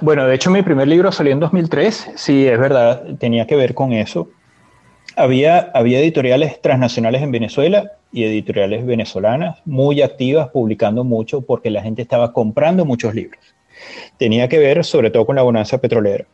[0.00, 3.74] bueno, de hecho mi primer libro salió en 2003, sí, es verdad, tenía que ver
[3.74, 4.28] con eso.
[5.16, 11.82] Había, había editoriales transnacionales en Venezuela y editoriales venezolanas muy activas, publicando mucho porque la
[11.82, 13.54] gente estaba comprando muchos libros
[14.18, 16.26] tenía que ver sobre todo con la bonanza petrolera.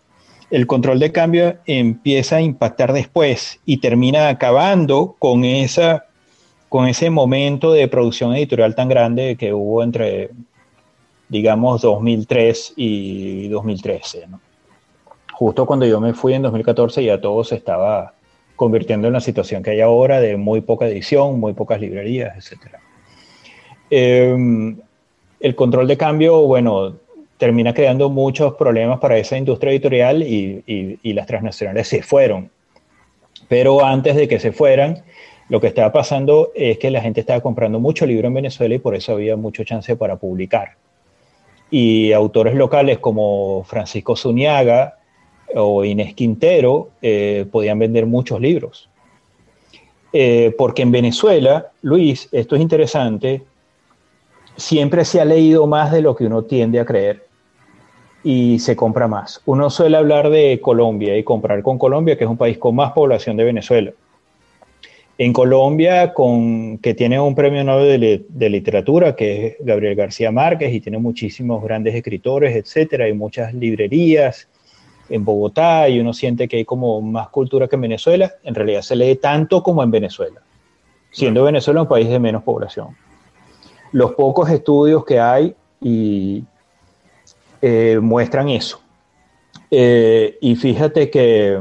[0.50, 6.06] El control de cambio empieza a impactar después y termina acabando con, esa,
[6.68, 10.30] con ese momento de producción editorial tan grande que hubo entre,
[11.28, 14.26] digamos, 2003 y 2013.
[15.34, 18.14] Justo cuando yo me fui en 2014 ya todo se estaba
[18.56, 22.74] convirtiendo en la situación que hay ahora de muy poca edición, muy pocas librerías, etc.
[23.88, 24.76] Em,
[25.40, 26.96] el control de cambio, bueno,
[27.40, 32.50] termina creando muchos problemas para esa industria editorial y, las transnacionales se fueron.
[33.48, 35.02] Pero antes de que se fueran,
[35.48, 38.78] lo que estaba pasando es que la gente estaba comprando mucho libro en Venezuela y
[38.78, 40.76] por eso había mucho chance para publicar.
[41.70, 44.98] Y autores locales como Francisco Zuniaga
[45.54, 48.90] o Inés Quintero eh, podían vender muchos libros.
[50.12, 53.44] Eh, porque en Venezuela, Luis, esto es interesante,
[54.56, 57.29] siempre se ha leído más de lo que uno tiende a creer
[58.22, 59.40] y se compra más.
[59.46, 62.92] Uno suele hablar de Colombia y comprar con Colombia, que es un país con más
[62.92, 63.92] población de Venezuela.
[65.16, 70.72] En Colombia, con, que tiene un premio Nobel de, literatura, que es Gabriel García Márquez,
[70.72, 74.48] y tiene muchísimos grandes escritores, etcétera, hay muchas librerías
[75.10, 78.32] en Bogotá, y uno siente que hay como más cultura que en Venezuela.
[78.44, 80.40] En realidad se lee tanto como en Venezuela,
[81.10, 82.96] siendo Venezuela un país de menos población.
[83.92, 86.44] Los pocos estudios que hay y
[87.62, 88.80] eh, muestran eso.
[89.70, 91.58] Eh, y fíjate que...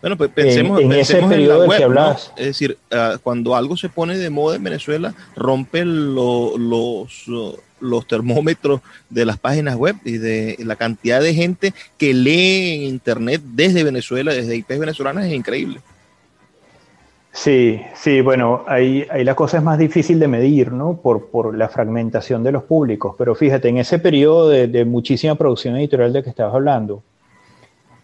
[0.00, 2.32] Bueno, pues pensemos en, ese periodo en que hablas.
[2.36, 7.24] Es decir, ah, cuando algo se pone de moda en Venezuela, rompe los,
[7.80, 12.82] los termómetros de las páginas web y de la cantidad de gente que lee en
[12.82, 15.80] Internet desde Venezuela, desde IPs venezolanas, es increíble.
[17.36, 20.96] Sí, sí, bueno, ahí, ahí, la cosa es más difícil de medir, ¿no?
[20.96, 23.14] Por, la fragmentación de los públicos.
[23.18, 27.02] Pero fíjate, en ese periodo de, de, muchísima producción editorial de que estabas hablando,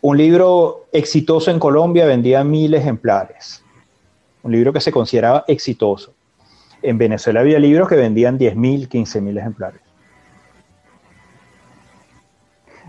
[0.02, 3.64] un libro exitoso en Colombia vendía mil ejemplares.
[4.42, 6.12] Un libro que se consideraba exitoso.
[6.82, 9.80] En Venezuela había libros que vendían 10 mil, 15 mil ejemplares.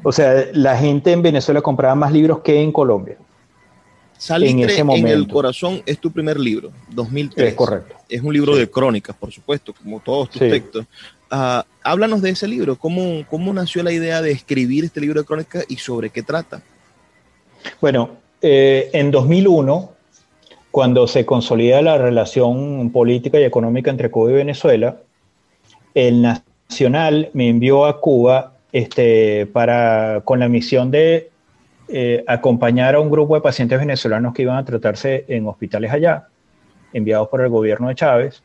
[0.03, 3.15] O sea, la gente en Venezuela compraba más libros que en Colombia.
[4.17, 7.49] Salitre en, el corazón es tu primer libro, 2003.
[7.49, 7.95] Es correcto.
[8.07, 10.85] Es un libro de crónicas, por supuesto, como todos tus textos.
[11.29, 12.77] Ah, háblanos de ese libro.
[12.77, 16.61] ¿Cómo, ¿Cómo nació la idea de escribir este libro de crónicas y sobre qué trata?
[17.81, 19.91] Bueno, eh, en 2001,
[20.71, 24.97] cuando se consolida la relación política y económica entre Cuba y Venezuela,
[25.93, 31.29] el Nacional me envió a Cuba este, para, con la misión de
[31.95, 36.27] eh, acompañar a un grupo de pacientes venezolanos que iban a tratarse en hospitales allá,
[36.91, 38.41] enviados por el gobierno de Chávez.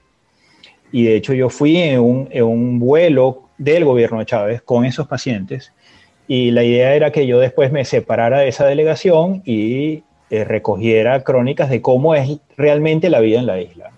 [0.92, 5.72] Y de hecho yo fui en un, vuelo del gobierno de Chávez con esos pacientes
[6.26, 11.24] y la idea era que yo después me separara de esa delegación y eh, recogiera
[11.24, 13.92] crónicas de cómo es realmente la vida en la isla,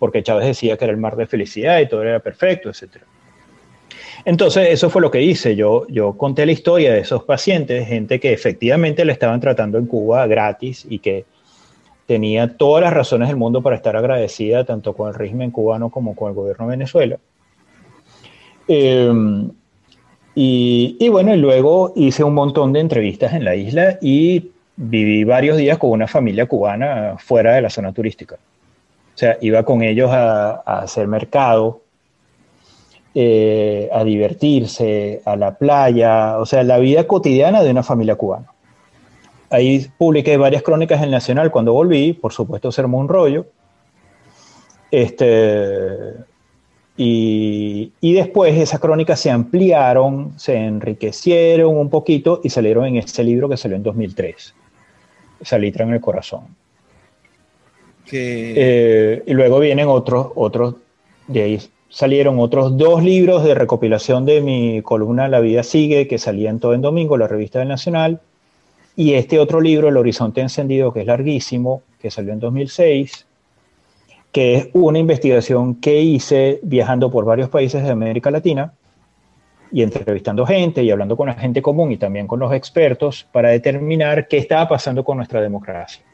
[0.00, 3.04] porque Chávez decía que era el mar de felicidad y todo era perfecto, etcétera.
[4.24, 5.54] Entonces, eso fue lo que hice.
[5.54, 10.26] Yo, conté la historia de esos pacientes, gente que efectivamente le estaban tratando en Cuba
[10.26, 11.26] gratis y que
[12.06, 16.14] tenía todas las razones del mundo para estar agradecida tanto con el régimen cubano como
[16.14, 17.18] con el gobierno de Venezuela.
[18.68, 19.50] Em,
[20.36, 25.56] Y, bueno, y luego hice un montón de entrevistas en la isla y viví varios
[25.56, 28.34] días con una familia cubana fuera de la zona turística.
[28.34, 31.82] O sea, iba con ellos a, hacer mercado,
[33.14, 38.46] eh, a divertirse, a la playa, o sea, la vida cotidiana de una familia cubana.
[39.50, 43.46] Ahí publiqué varias crónicas en Nacional cuando volví, por supuesto se armó un rollo.
[44.90, 46.14] Este,
[46.96, 53.48] y, después esas crónicas se ampliaron, se enriquecieron un poquito y salieron en este libro
[53.48, 54.54] que salió en 2003,
[55.40, 56.46] Salitra en el Corazón.
[58.12, 60.76] Eh, y luego vienen otros, otros,
[61.26, 61.60] de ahí
[61.94, 66.74] salieron otros dos libros de recopilación de mi columna La vida sigue, que salían todo
[66.74, 68.20] en domingo, la revista del Nacional,
[68.96, 73.26] y este otro libro, El Horizonte Encendido, que es larguísimo, que salió en 2006,
[74.32, 78.74] que es una investigación que hice viajando por varios países de América Latina
[79.70, 83.50] y entrevistando gente y hablando con la gente común y también con los expertos para
[83.50, 86.04] determinar qué estaba pasando con nuestra democracia.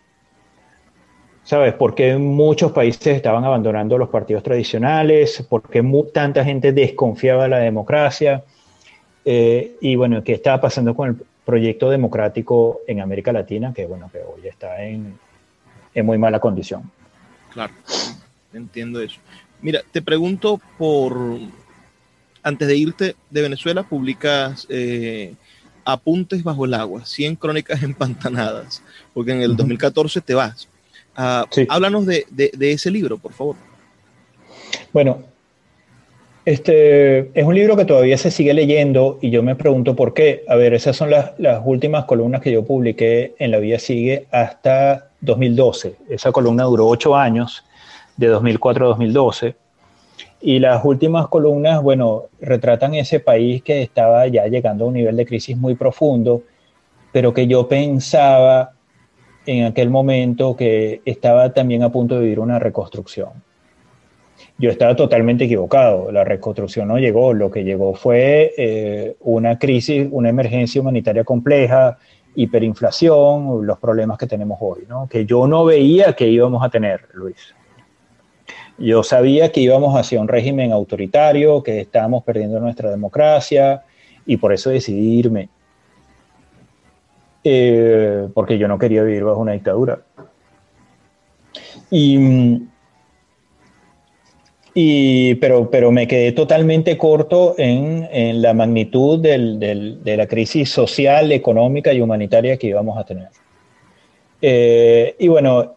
[1.44, 1.74] ¿Sabes?
[1.74, 5.44] ¿Por qué muchos países estaban abandonando los partidos tradicionales?
[5.48, 5.82] ¿Por qué
[6.12, 8.44] tanta gente desconfiaba de la democracia?
[9.24, 11.16] Eh, y bueno, ¿qué estaba pasando con el
[11.50, 15.18] proyecto democrático en América Latina, que bueno, que hoy está en,
[15.94, 16.88] en muy mala condición.
[17.52, 17.72] Claro,
[18.52, 19.18] entiendo eso.
[19.60, 21.38] Mira, te pregunto por,
[22.44, 25.34] antes de irte de Venezuela, publicas eh,
[25.84, 28.82] Apuntes bajo el agua, 100 crónicas empantanadas,
[29.12, 30.68] porque en el 2014 te vas.
[31.16, 33.56] Ah, háblanos de, de, ese libro, por favor.
[34.92, 35.22] Bueno,
[36.44, 40.42] este es un libro que todavía se sigue leyendo y yo me pregunto por qué.
[40.48, 41.32] A ver, esas son las,
[41.64, 45.96] últimas columnas que yo publiqué en La Vida Sigue hasta 2012.
[46.08, 47.64] Esa columna duró ocho años,
[48.16, 49.54] de 2004 a 2012.
[50.40, 55.16] Y las últimas columnas, bueno, retratan ese país que estaba ya llegando a un nivel
[55.16, 56.42] de crisis muy profundo,
[57.12, 58.72] pero que yo pensaba
[59.46, 63.30] en aquel momento que estaba también a punto de vivir una reconstrucción
[64.60, 66.12] yo estaba totalmente equivocado.
[66.12, 67.32] La reconstrucción no llegó.
[67.32, 71.98] Lo que llegó fue eh, una crisis, una emergencia humanitaria compleja,
[72.34, 75.08] hiperinflación, los problemas que tenemos hoy, ¿no?
[75.08, 77.54] que yo no veía que íbamos a tener, Luis.
[78.78, 83.82] Yo sabía que íbamos hacia un régimen autoritario, que estábamos perdiendo nuestra democracia
[84.26, 85.48] y por eso decidí irme.
[87.42, 90.00] Eh, porque yo no quería vivir bajo una dictadura.
[91.90, 92.60] Y
[94.74, 100.26] y, pero, pero me quedé totalmente corto en, en la magnitud del, del, de la
[100.26, 103.28] crisis social, económica y humanitaria que íbamos a tener.
[104.40, 105.74] Eh, y bueno,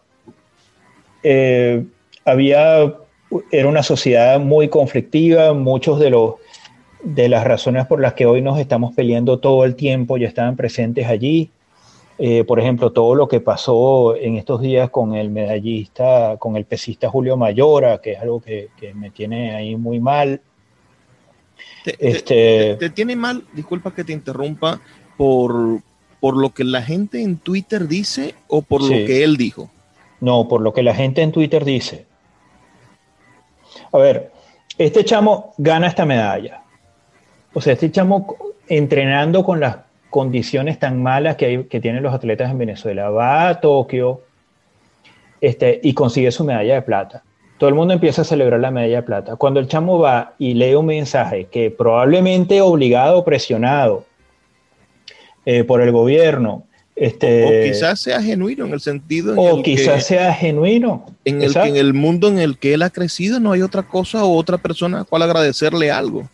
[1.24, 1.84] eh,
[2.24, 2.94] había,
[3.50, 6.34] era una sociedad muy conflictiva, muchos de los
[7.04, 10.56] de las razones por las que hoy nos estamos peleando todo el tiempo ya estaban
[10.56, 11.50] presentes allí.
[12.16, 16.64] Eh, por ejemplo, todo lo que pasó en estos días con el medallista, con el
[16.64, 20.40] pesista Julio Mayora, que es algo que, me tiene ahí muy mal.
[21.84, 24.80] Te, este, te, tiene mal, disculpa que te interrumpa,
[25.16, 25.80] por,
[26.20, 29.70] por lo que la gente en Twitter dice o por lo que él dijo.
[30.20, 32.06] No, por lo que la gente en Twitter dice.
[33.92, 34.32] A ver,
[34.78, 36.63] este chamo gana esta medalla.
[37.54, 38.36] O sea, este chamo
[38.68, 39.78] entrenando con las
[40.10, 43.10] condiciones tan malas que, hay, que tienen los atletas en Venezuela.
[43.10, 44.20] Va a Tokio
[45.40, 47.22] este, y consigue su medalla de plata.
[47.58, 49.36] Todo el mundo empieza a celebrar la medalla de plata.
[49.36, 54.04] Cuando el chamo va y lee un mensaje que probablemente obligado o presionado
[55.46, 56.64] eh, por el gobierno,
[56.96, 59.34] este, o, quizás sea genuino en el sentido.
[59.36, 61.06] o quizás sea genuino.
[61.24, 64.24] En el, en el mundo en el que él ha crecido no hay otra cosa
[64.24, 66.28] o otra persona a cual agradecerle algo.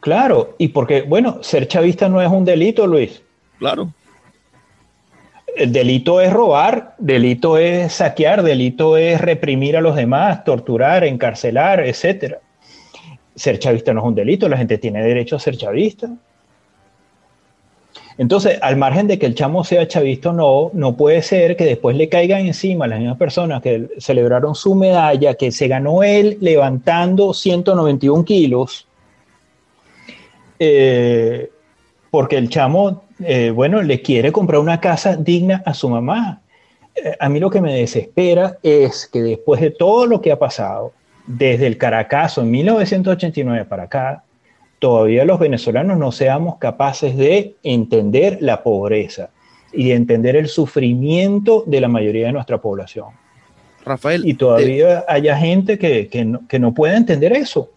[0.00, 3.22] Claro, y porque, bueno, ser chavista no es un delito, Luis.
[3.58, 3.92] Claro.
[5.56, 11.80] El delito es robar, delito es saquear, delito es reprimir a los demás, torturar, encarcelar,
[11.80, 12.36] etc.
[13.34, 16.08] Ser chavista no es un delito, la gente tiene derecho a ser chavista.
[18.16, 21.64] Entonces, al margen de que el chamo sea chavista o no, no puede ser que
[21.64, 26.02] después le caigan encima a las mismas personas que celebraron su medalla, que se ganó
[26.02, 28.86] él levantando 191 kilos,
[30.60, 31.50] eh,
[32.10, 36.42] porque el chamo, eh, bueno, le quiere comprar una casa digna a su mamá.
[36.94, 40.38] Eh, a mí lo que me desespera es que después de todo lo que ha
[40.38, 40.92] pasado,
[41.26, 44.22] desde el Caracazo en 1989 para acá,
[44.78, 49.30] todavía los venezolanos no seamos capaces de entender la pobreza
[49.72, 53.06] y de entender el sufrimiento de la mayoría de nuestra población.
[53.84, 54.26] Rafael.
[54.26, 57.70] Y todavía haya gente que, que, no, puede entender eso.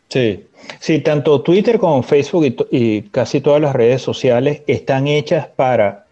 [0.10, 0.45] Sí,
[0.80, 6.06] sí, tanto Twitter como Facebook y, y casi todas las redes sociales están hechas para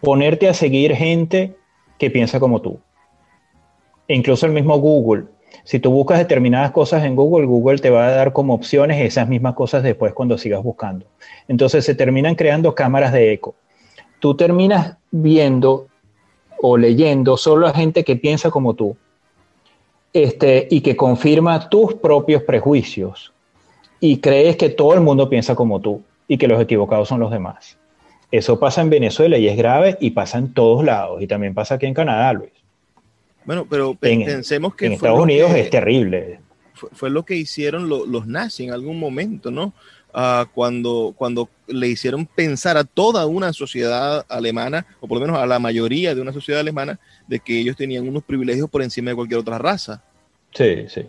[0.00, 1.54] ponerte a seguir gente
[1.98, 2.80] que piensa como tú.
[4.08, 5.24] E incluso el mismo Google
[5.64, 9.28] si tú buscas determinadas cosas en Google, Google te va a dar como opciones esas
[9.28, 11.06] mismas cosas después cuando sigas buscando.
[11.46, 13.54] Entonces se terminan creando cámaras de eco.
[14.18, 15.86] Tú terminas viendo
[16.60, 18.96] o leyendo solo a gente que piensa como tú
[20.12, 23.32] este, y que confirma tus propios prejuicios
[24.00, 27.30] y crees que todo el mundo piensa como tú y que los equivocados son los
[27.30, 27.78] demás.
[28.30, 31.74] Eso pasa en Venezuela y es grave y pasa en todos lados y también pasa
[31.74, 32.57] aquí en Canadá, Luis.
[33.48, 34.84] Bueno, pero en, pensemos que...
[34.84, 36.38] En Estados Unidos que, es terrible.
[36.74, 39.72] Fue, fue, lo que hicieron lo, los nazis en algún momento, ¿no?
[40.12, 45.40] Uh, cuando, cuando le hicieron pensar a toda una sociedad alemana, o por lo menos
[45.40, 49.12] a la mayoría de una sociedad alemana, de que ellos tenían unos privilegios por encima
[49.12, 50.02] de cualquier otra raza.
[50.52, 51.06] Sí, sí.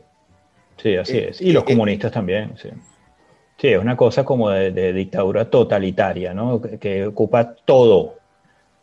[0.81, 1.41] Sí, así eh, es.
[1.41, 2.69] Y los eh, comunistas eh, también, sí.
[3.57, 6.61] Sí, es una cosa como de, de dictadura totalitaria, ¿no?
[6.61, 8.15] Que, que, ocupa todo.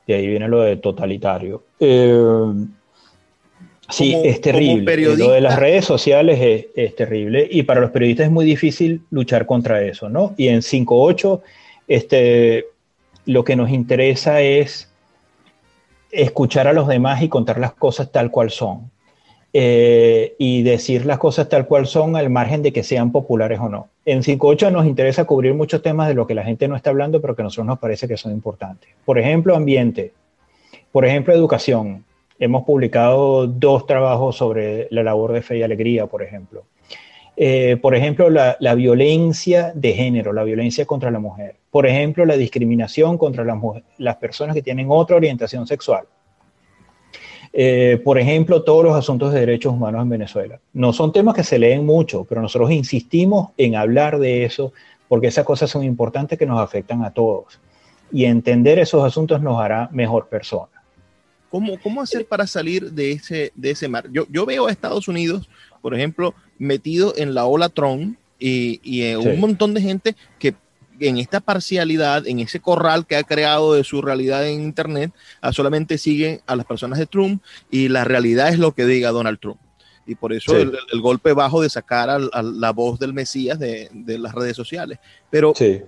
[0.07, 1.65] Y ahí viene lo de totalitario.
[1.81, 2.53] Eh,
[3.89, 5.17] Sí, como, es terrible.
[5.17, 9.03] Lo de las redes sociales es, es, terrible y para los periodistas es muy difícil
[9.11, 10.35] luchar contra eso, ¿no?
[10.37, 11.41] Y en 5.8,
[11.87, 12.67] este,
[13.27, 14.89] lo que nos interesa es
[16.11, 18.91] escuchar a los demás y contar las cosas tal cual son.
[19.59, 23.71] Eh, y decir las cosas tal cual son al margen de que sean populares o
[23.71, 23.89] no.
[24.05, 27.23] En 5.8 nos interesa cubrir muchos temas de lo que la gente no está hablando,
[27.23, 28.91] pero que a nosotros nos parece que son importantes.
[29.07, 30.13] Por ejemplo, ambiente.
[30.93, 32.05] Por ejemplo, educación
[32.39, 36.65] Hemos publicado dos trabajos sobre la labor de fe y alegría, por ejemplo.
[37.37, 41.57] Eh, por ejemplo, la, violencia de género, la violencia contra la mujer.
[41.71, 43.59] Por ejemplo, la discriminación contra las,
[43.99, 46.05] las personas que tienen otra orientación sexual.
[47.53, 50.61] Eh, por ejemplo, todos los asuntos de derechos humanos en Venezuela.
[50.75, 54.73] No son temas que se leen mucho, pero nosotros insistimos en hablar de eso
[55.09, 57.61] porque esas cosas son importantes que nos afectan a todos.
[58.13, 60.76] Y entender esos asuntos nos hará mejor personas.
[61.57, 64.11] ¿Cómo, ¿Cómo hacer para salir de ese, de ese mar?
[64.13, 65.49] Yo, yo veo a Estados Unidos,
[65.81, 69.27] por ejemplo, metido en la ola Trump y, y eh, sí.
[69.27, 70.55] un montón de gente que
[71.01, 75.13] en esta parcialidad, en ese corral que ha creado de su realidad en Internet,
[75.51, 79.39] solamente siguen a las personas de Trump y la realidad es lo que diga Donald
[79.41, 79.59] Trump
[80.07, 80.59] y por eso sí.
[80.59, 84.35] el, el, golpe bajo de sacar a, a la voz del Mesías de, de las
[84.35, 84.99] redes sociales.
[85.31, 85.83] Pero sí.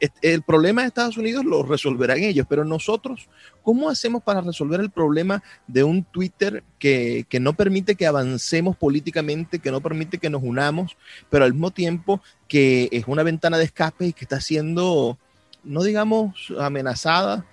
[0.00, 3.28] Eh, el problema de Estados Unidos lo resolverán ellos, pero nosotros,
[3.62, 8.76] ¿cómo hacemos para resolver el problema de un Twitter que, que no permite que avancemos
[8.76, 10.96] políticamente, que no permite que nos unamos,
[11.28, 15.18] pero al mismo tiempo que es una ventana de escape y que está siendo,
[15.64, 17.44] no digamos, amenazada,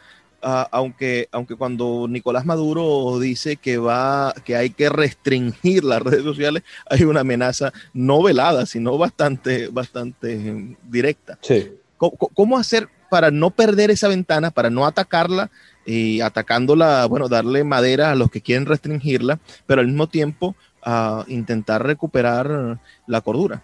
[0.43, 6.23] Uh, aunque, aunque cuando Nicolás Maduro dice que va, que hay que restringir las redes
[6.23, 11.39] sociales, hay una amenaza no velada, sino bastante, bastante directa.
[11.41, 11.71] Sí.
[11.97, 15.49] ¿Cómo, ¿Cómo, hacer para no perder esa ventana, para no atacarla
[15.85, 20.55] y atacándola, bueno, darle madera a los que quieren restringirla, pero al mismo tiempo
[20.85, 23.63] uh, intentar recuperar la cordura?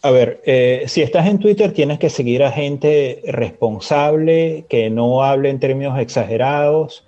[0.00, 5.24] A ver, eh, si estás en Twitter tienes que seguir a gente responsable, que no
[5.24, 7.04] hable en términos exagerados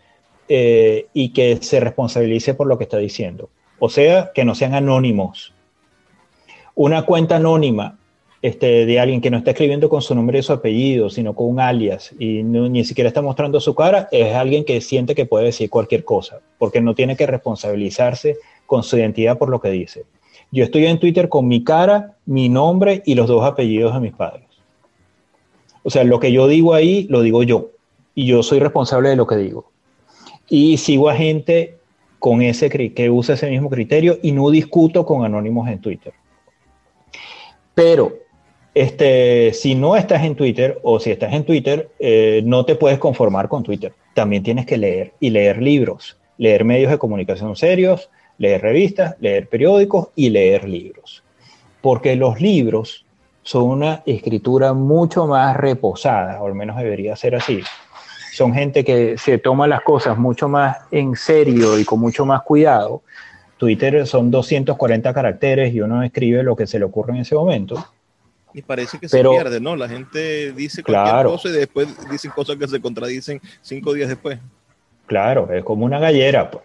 [0.48, 3.48] eh, y que se responsabilice por lo que está diciendo.
[3.78, 5.54] O sea, que no sean anónimos.
[6.74, 7.98] una cuenta anónima
[8.42, 11.48] este, de alguien que no está escribiendo con su nombre y su apellido, sino con
[11.48, 15.46] un alias y ni siquiera está mostrando su cara, es alguien que siente que puede
[15.46, 20.04] decir cualquier cosa, porque no tiene que responsabilizarse con su identidad por lo que dice.
[20.52, 24.12] Yo estoy en Twitter con mi cara, mi nombre y los dos apellidos de mis
[24.12, 24.44] padres.
[25.82, 27.70] O sea, lo que yo digo ahí, lo digo yo.
[28.14, 29.70] Y yo soy responsable de lo que digo.
[30.48, 31.78] Y sigo a gente
[32.18, 36.12] con ese que usa ese mismo criterio y no discuto con anónimos en Twitter.
[37.74, 38.12] Pero
[38.74, 42.98] este, si no estás en Twitter o si estás en Twitter, eh, no te puedes
[42.98, 43.92] conformar con Twitter.
[44.14, 48.10] También tienes que leer y leer libros, leer medios de comunicación serios,
[48.40, 51.22] leer revistas, leer periódicos y leer libros.
[51.80, 53.06] Porque los libros
[53.42, 57.62] son una escritura mucho más reposada, o al menos debería ser así.
[58.32, 62.42] Son gente que se toma las cosas mucho más en serio y con mucho más
[62.42, 63.02] cuidado.
[63.58, 67.84] Twitter son 240 caracteres y uno escribe lo que se le ocurre en ese momento
[68.52, 69.76] y parece que se pierde, ¿no?
[69.76, 74.38] La gente dice cualquier cosa y después dicen cosas que se contradicen cinco días después.
[75.06, 76.50] Claro, es como una gallera.
[76.50, 76.64] Pues.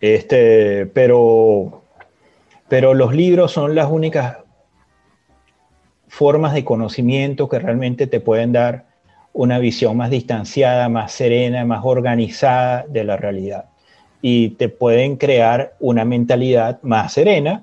[0.00, 1.82] Este, pero,
[2.68, 4.38] pero los libros son las únicas
[6.08, 8.86] formas de conocimiento que realmente te pueden dar
[9.32, 13.66] una visión más distanciada, más serena, más organizada de la realidad.
[14.22, 17.62] Y te pueden crear una mentalidad más serena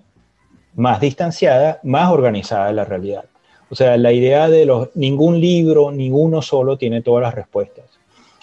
[0.76, 3.26] más distanciada, más organizada de la realidad.
[3.70, 7.86] O sea, la idea de los, ningún libro, ninguno solo tiene todas las respuestas.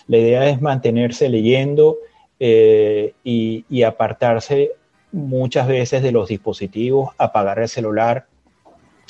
[0.09, 1.99] La idea es mantenerse leyendo
[2.43, 4.73] eh, y, apartarse
[5.13, 8.27] muchas veces de los dispositivos, apagar el celular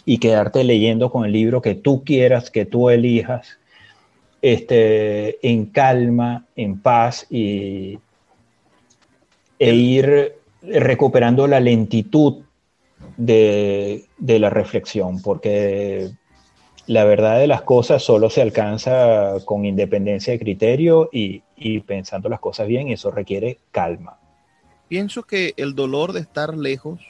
[0.04, 3.58] y quedarte leyendo con el libro que tú quieras, que tú elijas,
[4.42, 8.00] este, en calma, en paz y,
[9.60, 12.42] e ir recuperando la lentitud
[13.16, 16.10] de, la reflexión, porque
[16.86, 21.42] la verdad de las cosas solo se alcanza con independencia de criterio y,
[21.86, 24.18] pensando las cosas bien, y eso requiere calma.
[24.88, 27.00] Pienso que el dolor de estar lejos,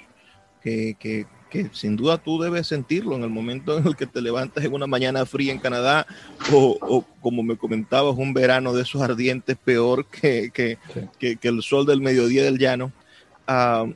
[0.60, 1.26] que,
[1.72, 4.86] sin duda tú debes sentirlo en el momento en el que te levantas en una
[4.86, 6.06] mañana fría en Canadá
[6.52, 12.00] o, como me comentabas, un verano de esos ardientes peor que, que, el sol del
[12.00, 12.92] mediodía del llano.
[13.46, 13.86] Ah,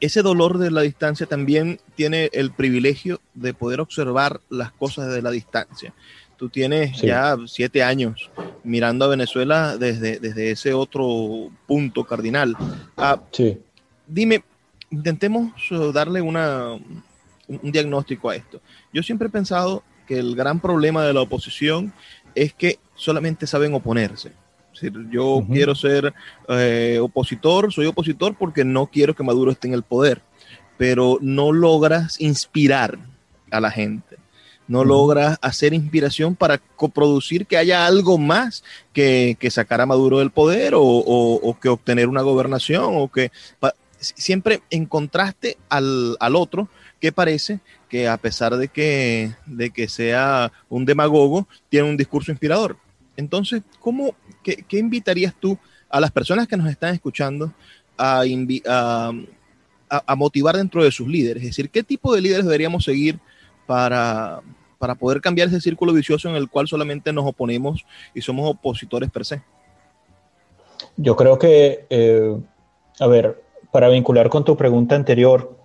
[0.00, 5.22] ese dolor de la distancia también tiene el privilegio de poder observar las cosas desde
[5.22, 5.92] la distancia.
[6.40, 8.30] Tú tienes ya siete años
[8.64, 12.56] mirando a Venezuela desde, desde ese otro punto cardinal.
[12.96, 13.20] Ah,
[14.06, 14.42] dime,
[14.90, 18.62] intentemos uh, darle una, un diagnóstico a esto.
[18.90, 21.92] Yo siempre he pensado que el gran problema de la oposición
[22.34, 24.32] es que solamente saben oponerse
[25.10, 26.14] yo quiero ser
[26.48, 30.22] eh, opositor, soy opositor porque no quiero que Maduro esté en el poder,
[30.78, 32.98] pero no logras inspirar
[33.50, 34.16] a la gente.
[34.70, 38.62] No logras hacer inspiración para coproducir que haya algo más
[38.92, 43.32] que, sacar a Maduro del poder o, que obtener una gobernación o que
[43.98, 46.68] siempre encontraste al, al otro
[47.00, 52.30] que parece que a pesar de que, de que sea un demagogo, tiene un discurso
[52.30, 52.76] inspirador.
[53.16, 55.58] Entonces, ¿cómo, qué, invitarías tú
[55.88, 57.52] a las personas que nos están escuchando
[57.98, 58.22] a,
[60.16, 61.42] motivar dentro de sus líderes?
[61.42, 63.18] Es decir, ¿qué tipo de líderes deberíamos seguir
[63.66, 64.40] para,
[64.98, 69.24] poder cambiar ese círculo vicioso en el cual solamente nos oponemos y somos opositores per
[69.24, 69.42] se?
[70.96, 72.36] Yo creo que, eh,
[72.98, 75.56] a ver, para vincular con tu pregunta anterior,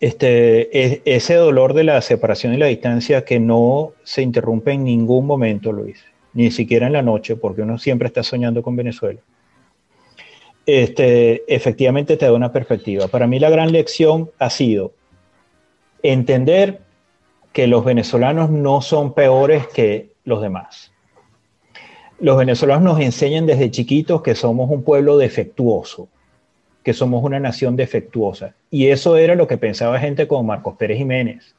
[0.00, 5.26] este, ese dolor de la separación y la distancia que no se interrumpe en ningún
[5.26, 6.04] momento, Luis,
[6.34, 9.20] ni siquiera en la noche, porque uno siempre está soñando con Venezuela,
[10.66, 13.08] este, efectivamente te da una perspectiva.
[13.08, 14.92] Para mí la gran lección ha sido
[16.02, 16.80] entender
[17.56, 20.92] que los venezolanos no son peores que los demás.
[22.20, 26.06] Los venezolanos nos enseñan desde chiquitos que somos un pueblo defectuoso,
[26.82, 28.54] que somos una nación defectuosa.
[28.70, 31.54] Y eso era lo que pensaba gente como Marcos Pérez Jiménez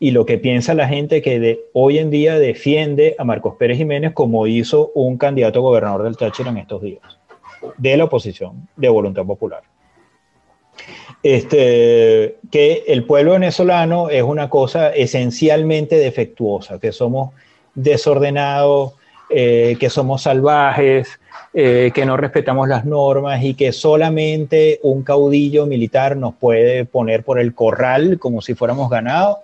[0.00, 3.78] y lo que piensa la gente que de hoy en día defiende a Marcos Pérez
[3.78, 7.20] Jiménez como hizo un candidato a gobernador del Táchira en estos días,
[7.76, 9.62] de la oposición de Voluntad Popular.
[11.22, 17.30] Este, que el pueblo venezolano es una cosa esencialmente defectuosa, que somos
[17.74, 18.92] desordenados,
[19.30, 21.20] eh, que somos salvajes,
[21.52, 27.24] eh, que no respetamos las normas y que solamente un caudillo militar nos puede poner
[27.24, 29.38] por el corral como si fuéramos ganados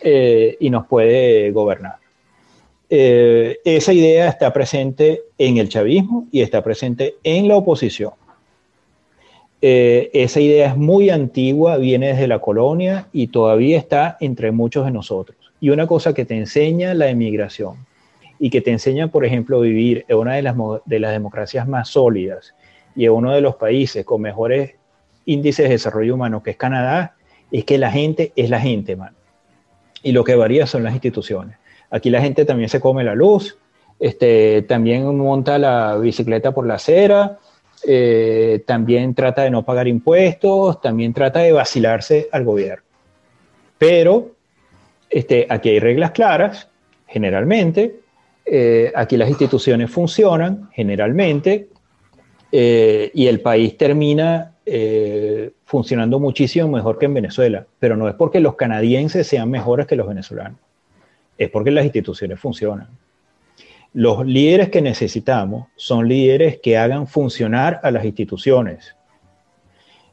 [0.00, 1.96] eh, y nos puede gobernar.
[2.88, 8.12] Esa idea está presente en el chavismo y está presente en la oposición.
[9.64, 14.84] Eh, esa idea es muy antigua, viene desde la colonia y todavía está entre muchos
[14.84, 15.38] de nosotros.
[15.60, 17.76] Y una cosa que te enseña la emigración
[18.40, 21.90] y que te enseña, por ejemplo, vivir en una de las, de las democracias más
[21.90, 22.56] sólidas
[22.96, 24.74] y en uno de los países con mejores
[25.26, 27.14] índices de desarrollo humano, que es Canadá,
[27.52, 29.14] es que la gente es la gente, man.
[30.02, 31.56] Y lo que varía son las instituciones.
[31.88, 33.56] Aquí la gente también se come la luz,
[34.00, 37.38] este, también monta la bicicleta por la acera,
[37.84, 42.84] eh, también trata de no pagar impuestos, también trata de vacilarse al gobierno.
[43.78, 44.32] Pero
[45.10, 46.68] este, aquí hay reglas claras,
[47.06, 48.00] generalmente,
[48.44, 51.68] eh, aquí las instituciones funcionan, generalmente,
[52.52, 54.48] eh, y el país termina
[55.64, 59.96] funcionando muchísimo mejor que en Venezuela, pero no es porque los canadienses sean mejores que
[59.96, 60.60] los venezolanos,
[61.36, 62.86] es porque las instituciones funcionan.
[63.94, 68.96] Los líderes que necesitamos son líderes que hagan funcionar a las instituciones.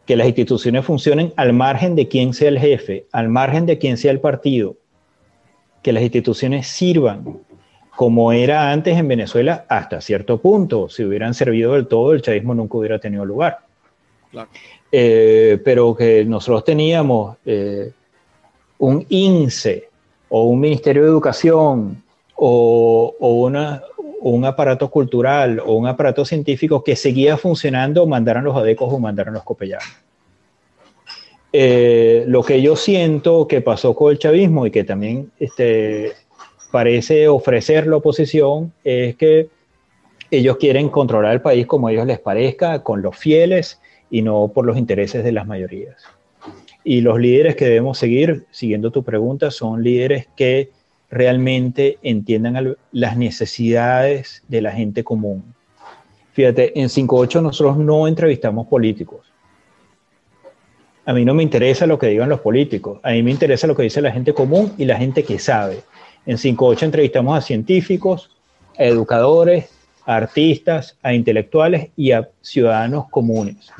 [0.06, 3.98] Que las instituciones funcionen al margen de quién sea el jefe, al margen de quién
[3.98, 4.76] sea el partido.
[5.82, 7.40] Que las instituciones sirvan
[7.96, 10.90] como era antes en Venezuela hasta cierto punto.
[10.90, 13.60] Si hubieran servido del todo, el chavismo nunca hubiera tenido lugar.
[14.92, 17.92] Eh, pero que nosotros teníamos eh,
[18.78, 19.90] un INSE
[20.30, 22.04] o un Ministerio de Educación
[22.42, 23.84] o, una,
[24.22, 29.34] un aparato cultural o un aparato científico que seguía funcionando, mandaran los adecos o mandaran
[29.34, 29.86] los copellanos.
[31.52, 36.14] Eh, lo que yo siento que pasó con el chavismo y que también este,
[36.72, 39.50] parece ofrecer la oposición es que
[40.32, 44.66] ellos quieren controlar el país como ellos les parezca, con los fieles y no por
[44.66, 46.04] los intereses de las mayorías.
[46.86, 50.70] Y los líderes que debemos seguir, siguiendo tu pregunta, son líderes que
[51.10, 55.44] realmente entiendan las necesidades de la gente común.
[56.34, 59.26] Fíjate, en 58 nosotros no entrevistamos políticos.
[61.06, 63.76] A mí no me interesa lo que digan los políticos, a mí me interesa lo
[63.76, 65.82] que dice la gente común y la gente que sabe.
[66.26, 68.30] En 58 entrevistamos a científicos,
[68.78, 69.70] a educadores,
[70.06, 73.72] a artistas, a intelectuales y a ciudadanos comunes.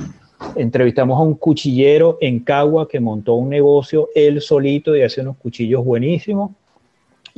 [0.56, 5.38] Entrevistamos a un cuchillero en Cagua que montó un negocio él solito y hace unos
[5.38, 6.52] cuchillos buenísimos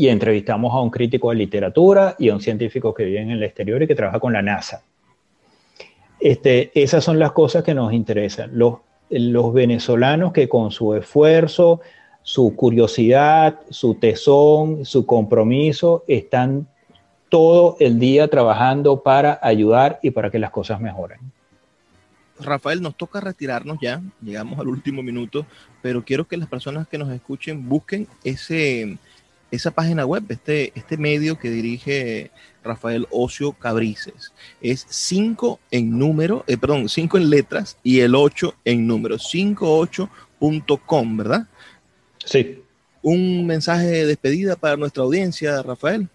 [0.02, 3.44] y entrevistamos a un crítico de literatura y a un científico que vive en el
[3.44, 4.82] exterior y que trabaja con la NASA.
[6.20, 8.50] Este, esas son las cosas que nos interesan.
[8.58, 8.80] Los,
[9.12, 11.82] los venezolanos que con su esfuerzo,
[12.24, 16.68] su curiosidad, su tesón, su compromiso, están
[17.30, 21.20] todo el día trabajando para ayudar y para que las cosas mejoren.
[22.40, 25.46] Rafael, nos toca retirarnos ya, llegamos al último minuto,
[25.84, 28.98] pero quiero que las personas que nos escuchen busquen ese,
[29.52, 32.32] esa página web, este, este medio que dirige
[32.64, 34.34] Rafael Ocio Cabrices.
[34.62, 41.18] Es 5 en número, eh, perdón, 5 en letras y el 8 en número, 58.com,
[41.18, 41.48] ¿verdad?
[42.24, 42.64] Sí.
[43.02, 46.08] Un mensaje de despedida para nuestra audiencia, Rafael.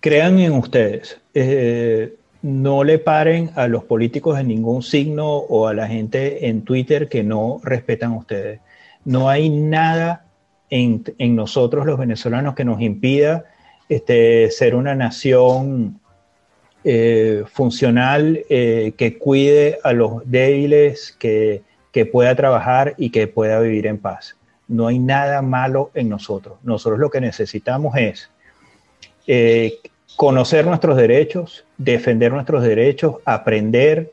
[0.00, 1.20] Crean en ustedes.
[1.34, 6.62] Eh, no le paren a los políticos en ningún signo o a la gente en
[6.62, 8.60] Twitter que no respetan a ustedes.
[9.04, 10.27] No hay nada
[10.70, 11.04] en,
[11.34, 13.44] nosotros los venezolanos que nos impida
[13.88, 16.00] este, ser una nación
[16.84, 21.62] eh, funcional eh, que cuide a los débiles, que,
[22.12, 24.36] pueda trabajar y que pueda vivir en paz.
[24.68, 26.58] No hay nada malo en nosotros.
[26.62, 28.30] Nosotros lo que necesitamos es
[29.26, 29.80] eh,
[30.14, 34.12] conocer nuestros derechos, defender nuestros derechos, aprender,